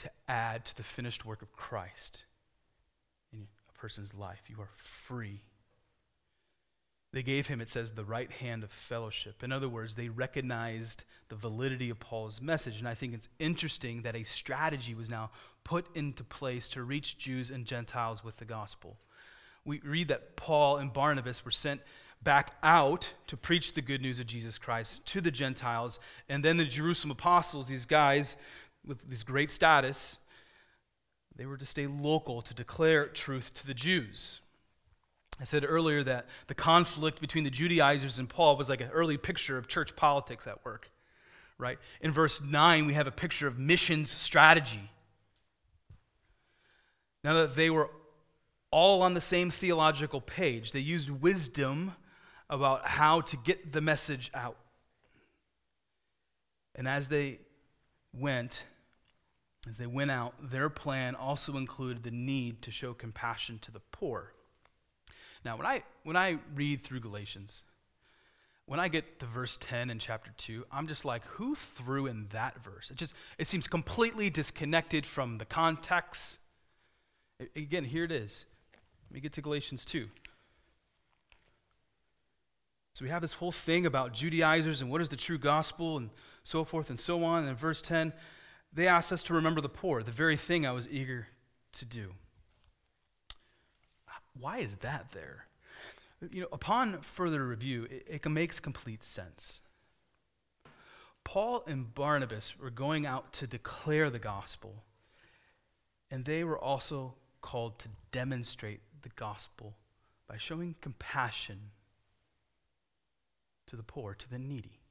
to 0.02 0.10
add 0.28 0.64
to 0.66 0.76
the 0.76 0.82
finished 0.82 1.24
work 1.24 1.42
of 1.42 1.52
Christ 1.52 2.24
in 3.32 3.46
a 3.68 3.78
person's 3.78 4.14
life. 4.14 4.42
You 4.48 4.60
are 4.60 4.70
free. 4.76 5.42
They 7.12 7.22
gave 7.22 7.46
him, 7.46 7.60
it 7.60 7.68
says, 7.68 7.92
the 7.92 8.04
right 8.04 8.30
hand 8.30 8.64
of 8.64 8.70
fellowship. 8.70 9.42
In 9.42 9.52
other 9.52 9.68
words, 9.68 9.94
they 9.94 10.08
recognized 10.08 11.04
the 11.28 11.36
validity 11.36 11.90
of 11.90 12.00
Paul's 12.00 12.40
message. 12.40 12.78
And 12.78 12.88
I 12.88 12.94
think 12.94 13.14
it's 13.14 13.28
interesting 13.38 14.02
that 14.02 14.16
a 14.16 14.24
strategy 14.24 14.94
was 14.94 15.10
now 15.10 15.30
put 15.62 15.86
into 15.94 16.24
place 16.24 16.68
to 16.70 16.82
reach 16.82 17.18
Jews 17.18 17.50
and 17.50 17.66
Gentiles 17.66 18.24
with 18.24 18.38
the 18.38 18.44
gospel. 18.44 18.96
We 19.64 19.80
read 19.80 20.08
that 20.08 20.36
Paul 20.36 20.78
and 20.78 20.92
Barnabas 20.92 21.44
were 21.44 21.50
sent 21.50 21.82
back 22.22 22.54
out 22.62 23.12
to 23.26 23.36
preach 23.36 23.74
the 23.74 23.82
good 23.82 24.00
news 24.00 24.20
of 24.20 24.26
Jesus 24.26 24.56
Christ 24.56 25.04
to 25.06 25.20
the 25.20 25.30
Gentiles. 25.30 25.98
And 26.28 26.44
then 26.44 26.56
the 26.56 26.64
Jerusalem 26.64 27.10
apostles, 27.10 27.68
these 27.68 27.84
guys 27.84 28.36
with 28.86 29.08
this 29.08 29.22
great 29.22 29.50
status, 29.50 30.16
they 31.36 31.46
were 31.46 31.56
to 31.56 31.66
stay 31.66 31.86
local 31.86 32.42
to 32.42 32.54
declare 32.54 33.06
truth 33.06 33.54
to 33.54 33.66
the 33.66 33.74
Jews. 33.74 34.40
I 35.40 35.44
said 35.44 35.64
earlier 35.66 36.04
that 36.04 36.26
the 36.46 36.54
conflict 36.54 37.20
between 37.20 37.44
the 37.44 37.50
Judaizers 37.50 38.18
and 38.18 38.28
Paul 38.28 38.56
was 38.56 38.68
like 38.68 38.80
an 38.80 38.90
early 38.90 39.16
picture 39.16 39.56
of 39.56 39.66
church 39.66 39.96
politics 39.96 40.46
at 40.46 40.64
work, 40.64 40.90
right? 41.58 41.78
In 42.00 42.12
verse 42.12 42.40
9, 42.40 42.86
we 42.86 42.94
have 42.94 43.06
a 43.06 43.12
picture 43.12 43.46
of 43.46 43.58
missions 43.58 44.10
strategy. 44.10 44.90
Now 47.24 47.34
that 47.34 47.54
they 47.54 47.70
were 47.70 47.88
all 48.70 49.02
on 49.02 49.14
the 49.14 49.20
same 49.20 49.50
theological 49.50 50.20
page, 50.20 50.72
they 50.72 50.80
used 50.80 51.08
wisdom 51.08 51.94
about 52.50 52.86
how 52.86 53.20
to 53.22 53.36
get 53.38 53.72
the 53.72 53.80
message 53.80 54.30
out. 54.34 54.56
And 56.74 56.86
as 56.86 57.08
they 57.08 57.38
went, 58.12 58.62
as 59.68 59.78
they 59.78 59.86
went 59.86 60.10
out, 60.10 60.34
their 60.50 60.68
plan 60.68 61.14
also 61.14 61.56
included 61.56 62.02
the 62.02 62.10
need 62.10 62.62
to 62.62 62.70
show 62.70 62.94
compassion 62.94 63.58
to 63.62 63.70
the 63.70 63.80
poor. 63.92 64.32
Now, 65.44 65.56
when 65.56 65.66
I, 65.66 65.82
when 66.04 66.16
I 66.16 66.38
read 66.54 66.80
through 66.80 67.00
Galatians, 67.00 67.62
when 68.66 68.80
I 68.80 68.88
get 68.88 69.18
to 69.20 69.26
verse 69.26 69.56
10 69.60 69.90
in 69.90 69.98
chapter 69.98 70.30
2, 70.36 70.64
I'm 70.72 70.86
just 70.86 71.04
like, 71.04 71.24
who 71.26 71.54
threw 71.54 72.06
in 72.06 72.28
that 72.32 72.62
verse? 72.62 72.90
It 72.90 72.96
just 72.96 73.14
it 73.38 73.48
seems 73.48 73.66
completely 73.66 74.30
disconnected 74.30 75.04
from 75.04 75.38
the 75.38 75.44
context. 75.44 76.38
Again, 77.56 77.84
here 77.84 78.04
it 78.04 78.12
is. 78.12 78.46
Let 79.10 79.14
me 79.14 79.20
get 79.20 79.32
to 79.34 79.42
Galatians 79.42 79.84
2. 79.84 80.08
So 82.94 83.04
we 83.04 83.10
have 83.10 83.22
this 83.22 83.32
whole 83.32 83.52
thing 83.52 83.86
about 83.86 84.12
Judaizers 84.12 84.80
and 84.80 84.90
what 84.90 85.00
is 85.00 85.08
the 85.08 85.16
true 85.16 85.38
gospel 85.38 85.96
and 85.96 86.10
so 86.44 86.64
forth 86.64 86.90
and 86.90 87.00
so 87.00 87.24
on. 87.24 87.40
And 87.40 87.48
in 87.48 87.56
verse 87.56 87.80
10, 87.80 88.12
they 88.72 88.86
asked 88.86 89.12
us 89.12 89.22
to 89.24 89.34
remember 89.34 89.60
the 89.60 89.68
poor, 89.68 90.02
the 90.02 90.10
very 90.10 90.36
thing 90.36 90.66
I 90.66 90.72
was 90.72 90.88
eager 90.88 91.28
to 91.72 91.84
do. 91.84 92.12
Why 94.38 94.58
is 94.58 94.74
that 94.80 95.12
there? 95.12 95.46
You 96.30 96.42
know, 96.42 96.48
upon 96.52 97.00
further 97.02 97.46
review, 97.46 97.86
it, 97.90 98.24
it 98.24 98.30
makes 98.30 98.60
complete 98.60 99.02
sense. 99.02 99.60
Paul 101.24 101.64
and 101.66 101.94
Barnabas 101.94 102.58
were 102.58 102.70
going 102.70 103.06
out 103.06 103.32
to 103.34 103.46
declare 103.46 104.10
the 104.10 104.18
gospel, 104.18 104.82
and 106.10 106.24
they 106.24 106.44
were 106.44 106.58
also 106.58 107.14
called 107.40 107.78
to 107.80 107.88
demonstrate 108.10 108.80
the 109.02 109.10
gospel 109.10 109.74
by 110.28 110.36
showing 110.36 110.74
compassion 110.80 111.58
to 113.66 113.76
the 113.76 113.82
poor, 113.82 114.14
to 114.14 114.30
the 114.30 114.38
needy. 114.38 114.81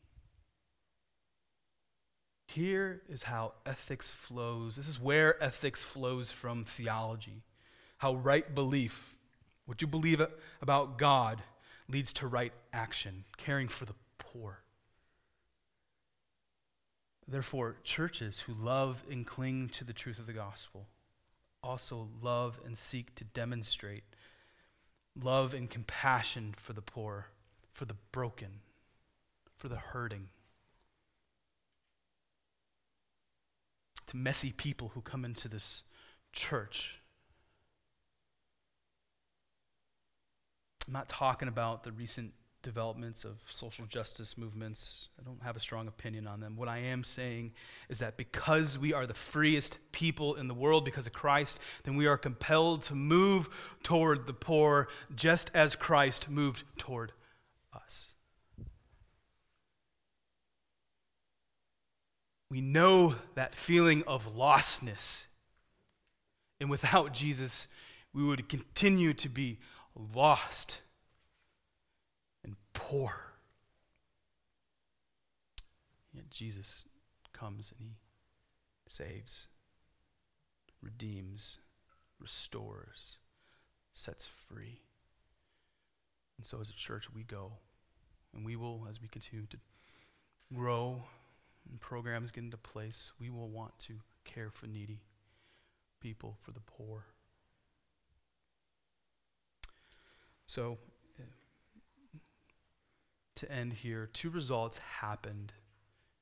Here 2.54 3.02
is 3.08 3.24
how 3.24 3.54
ethics 3.66 4.12
flows. 4.12 4.76
This 4.76 4.88
is 4.88 5.00
where 5.00 5.42
ethics 5.42 5.82
flows 5.82 6.30
from 6.32 6.66
theology. 6.66 7.44
How 7.98 8.16
right 8.16 8.54
belief 8.54 9.16
what 9.66 9.82
you 9.82 9.88
believe 9.88 10.22
about 10.62 10.98
God 10.98 11.42
leads 11.88 12.12
to 12.14 12.28
right 12.28 12.52
action, 12.74 13.24
caring 13.38 13.70
for 13.70 13.86
the 13.86 13.94
poor. 14.18 14.60
Therefore, 17.26 17.78
churches 17.86 18.42
who 18.42 18.54
love 18.54 19.02
and 19.10 19.26
cling 19.26 19.70
to 19.70 19.86
the 19.86 19.94
truth 19.94 20.20
of 20.20 20.26
the 20.26 20.34
gospel 20.34 20.88
also 21.64 22.10
love 22.22 22.60
and 22.66 22.78
seek 22.78 23.16
to 23.16 23.24
demonstrate 23.24 24.04
love 25.16 25.54
and 25.54 25.70
compassion 25.70 26.54
for 26.58 26.74
the 26.74 26.82
poor, 26.82 27.28
for 27.72 27.86
the 27.86 27.96
broken, 28.12 28.60
for 29.56 29.70
the 29.70 29.78
hurting. 29.78 30.28
To 34.12 34.18
messy 34.18 34.52
people 34.52 34.92
who 34.94 35.02
come 35.02 35.26
into 35.26 35.48
this 35.48 35.84
church 36.32 37.02
I'm 40.92 40.94
not 40.94 41.08
talking 41.08 41.48
about 41.48 41.84
the 41.84 41.94
recent 41.94 42.34
developments 42.64 43.24
of 43.24 43.40
social 43.50 43.86
justice 43.86 44.38
movements. 44.38 45.08
I 45.18 45.24
don't 45.24 45.42
have 45.42 45.56
a 45.56 45.60
strong 45.60 45.88
opinion 45.88 46.28
on 46.28 46.42
them. 46.42 46.58
What 46.58 46.68
I 46.68 46.80
am 46.80 47.06
saying 47.06 47.54
is 47.88 48.00
that 48.00 48.18
because 48.18 48.78
we 48.78 48.92
are 48.92 49.08
the 49.08 49.14
freest 49.14 49.78
people 49.94 50.36
in 50.36 50.50
the 50.50 50.54
world 50.54 50.84
because 50.84 51.08
of 51.08 51.14
Christ, 51.14 51.60
then 51.84 51.96
we 51.96 52.08
are 52.08 52.18
compelled 52.18 52.84
to 52.84 52.96
move 52.96 53.50
toward 53.84 54.28
the 54.28 54.34
poor 54.34 54.90
just 55.16 55.50
as 55.54 55.78
Christ 55.78 56.30
moved 56.30 56.66
toward 56.78 57.14
us. 57.74 58.08
We 62.52 62.60
know 62.60 63.16
that 63.36 63.56
feeling 63.56 64.04
of 64.06 64.36
lostness. 64.36 65.24
And 66.60 66.70
without 66.70 67.14
Jesus, 67.14 67.70
we 68.12 68.26
would 68.26 68.50
continue 68.50 69.14
to 69.14 69.30
be 69.30 69.60
lost 69.96 70.80
and 72.44 72.58
poor. 72.74 73.14
Yet 76.14 76.30
Jesus 76.30 76.84
comes 77.32 77.72
and 77.72 77.88
he 77.88 77.96
saves, 78.90 79.48
redeems, 80.82 81.58
restores, 82.20 83.20
sets 83.94 84.28
free. 84.50 84.82
And 86.38 86.46
so, 86.46 86.60
as 86.60 86.70
a 86.70 86.74
church, 86.74 87.08
we 87.16 87.24
go. 87.24 87.54
And 88.36 88.44
we 88.44 88.58
will, 88.58 88.88
as 88.90 89.02
we 89.02 89.08
continue 89.08 89.46
to 89.46 89.58
grow 90.54 91.04
and 91.70 91.80
programs 91.80 92.32
get 92.32 92.44
into 92.44 92.58
place, 92.58 93.12
we 93.20 93.30
will 93.30 93.50
want 93.50 93.78
to 93.80 93.94
care 94.24 94.50
for 94.50 94.68
needy 94.68 95.02
people, 96.00 96.38
for 96.42 96.52
the 96.52 96.60
poor. 96.62 97.06
So, 100.48 100.78
eh, 101.20 102.18
to 103.36 103.52
end 103.52 103.74
here. 103.74 104.10
Two 104.14 104.30
results 104.30 104.78
happened 104.80 105.54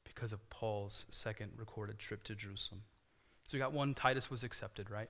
because 0.03 0.33
of 0.33 0.49
Paul's 0.49 1.05
second 1.11 1.51
recorded 1.55 1.97
trip 1.99 2.23
to 2.23 2.35
Jerusalem. 2.35 2.81
So 3.45 3.57
we 3.57 3.59
got 3.59 3.73
one, 3.73 3.93
Titus 3.93 4.29
was 4.29 4.43
accepted, 4.43 4.91
right? 4.91 5.09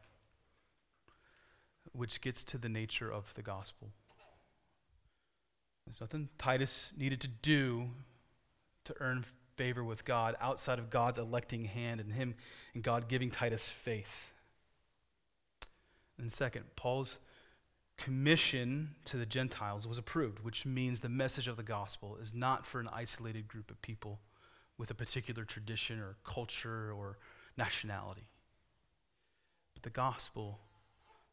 Which 1.91 2.21
gets 2.21 2.43
to 2.45 2.57
the 2.57 2.69
nature 2.69 3.11
of 3.11 3.33
the 3.33 3.41
gospel. 3.41 3.89
There's 5.85 5.99
nothing 5.99 6.29
Titus 6.37 6.93
needed 6.95 7.19
to 7.21 7.27
do 7.27 7.89
to 8.85 8.95
earn 8.99 9.25
favor 9.59 9.83
with 9.83 10.05
God 10.05 10.37
outside 10.39 10.79
of 10.79 10.89
God's 10.89 11.17
electing 11.17 11.65
hand 11.65 11.99
and 11.99 12.13
him 12.13 12.33
and 12.73 12.81
God 12.81 13.09
giving 13.09 13.29
Titus 13.29 13.67
faith. 13.67 14.31
And 16.17 16.31
second, 16.31 16.63
Paul's 16.77 17.19
commission 17.97 18.95
to 19.03 19.17
the 19.17 19.25
Gentiles 19.25 19.85
was 19.85 19.97
approved, 19.97 20.39
which 20.45 20.65
means 20.65 21.01
the 21.01 21.09
message 21.09 21.49
of 21.49 21.57
the 21.57 21.63
gospel 21.63 22.17
is 22.21 22.33
not 22.33 22.65
for 22.65 22.79
an 22.79 22.87
isolated 22.93 23.49
group 23.49 23.69
of 23.69 23.81
people 23.81 24.21
with 24.77 24.91
a 24.91 24.93
particular 24.93 25.43
tradition 25.43 25.99
or 25.99 26.15
culture 26.23 26.93
or 26.93 27.17
nationality. 27.57 28.29
But 29.73 29.83
the 29.83 29.89
gospel, 29.89 30.59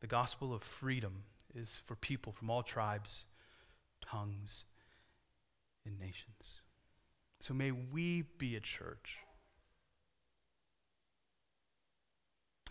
the 0.00 0.08
gospel 0.08 0.52
of 0.52 0.64
freedom, 0.64 1.22
is 1.54 1.80
for 1.86 1.94
people 1.94 2.32
from 2.32 2.50
all 2.50 2.64
tribes, 2.64 3.26
tongues, 4.04 4.64
and 5.84 5.96
nations. 6.00 6.56
So 7.46 7.54
may 7.54 7.70
we 7.70 8.22
be 8.38 8.56
a 8.56 8.60
church 8.60 9.18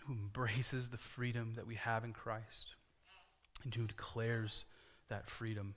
who 0.02 0.12
embraces 0.12 0.90
the 0.90 0.98
freedom 0.98 1.54
that 1.56 1.66
we 1.66 1.76
have 1.76 2.04
in 2.04 2.12
Christ 2.12 2.74
and 3.64 3.74
who 3.74 3.86
declares 3.86 4.66
that 5.08 5.30
freedom 5.30 5.76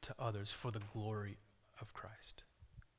to 0.00 0.14
others 0.18 0.50
for 0.50 0.70
the 0.70 0.80
glory 0.94 1.36
of 1.78 1.92
Christ. 1.92 2.44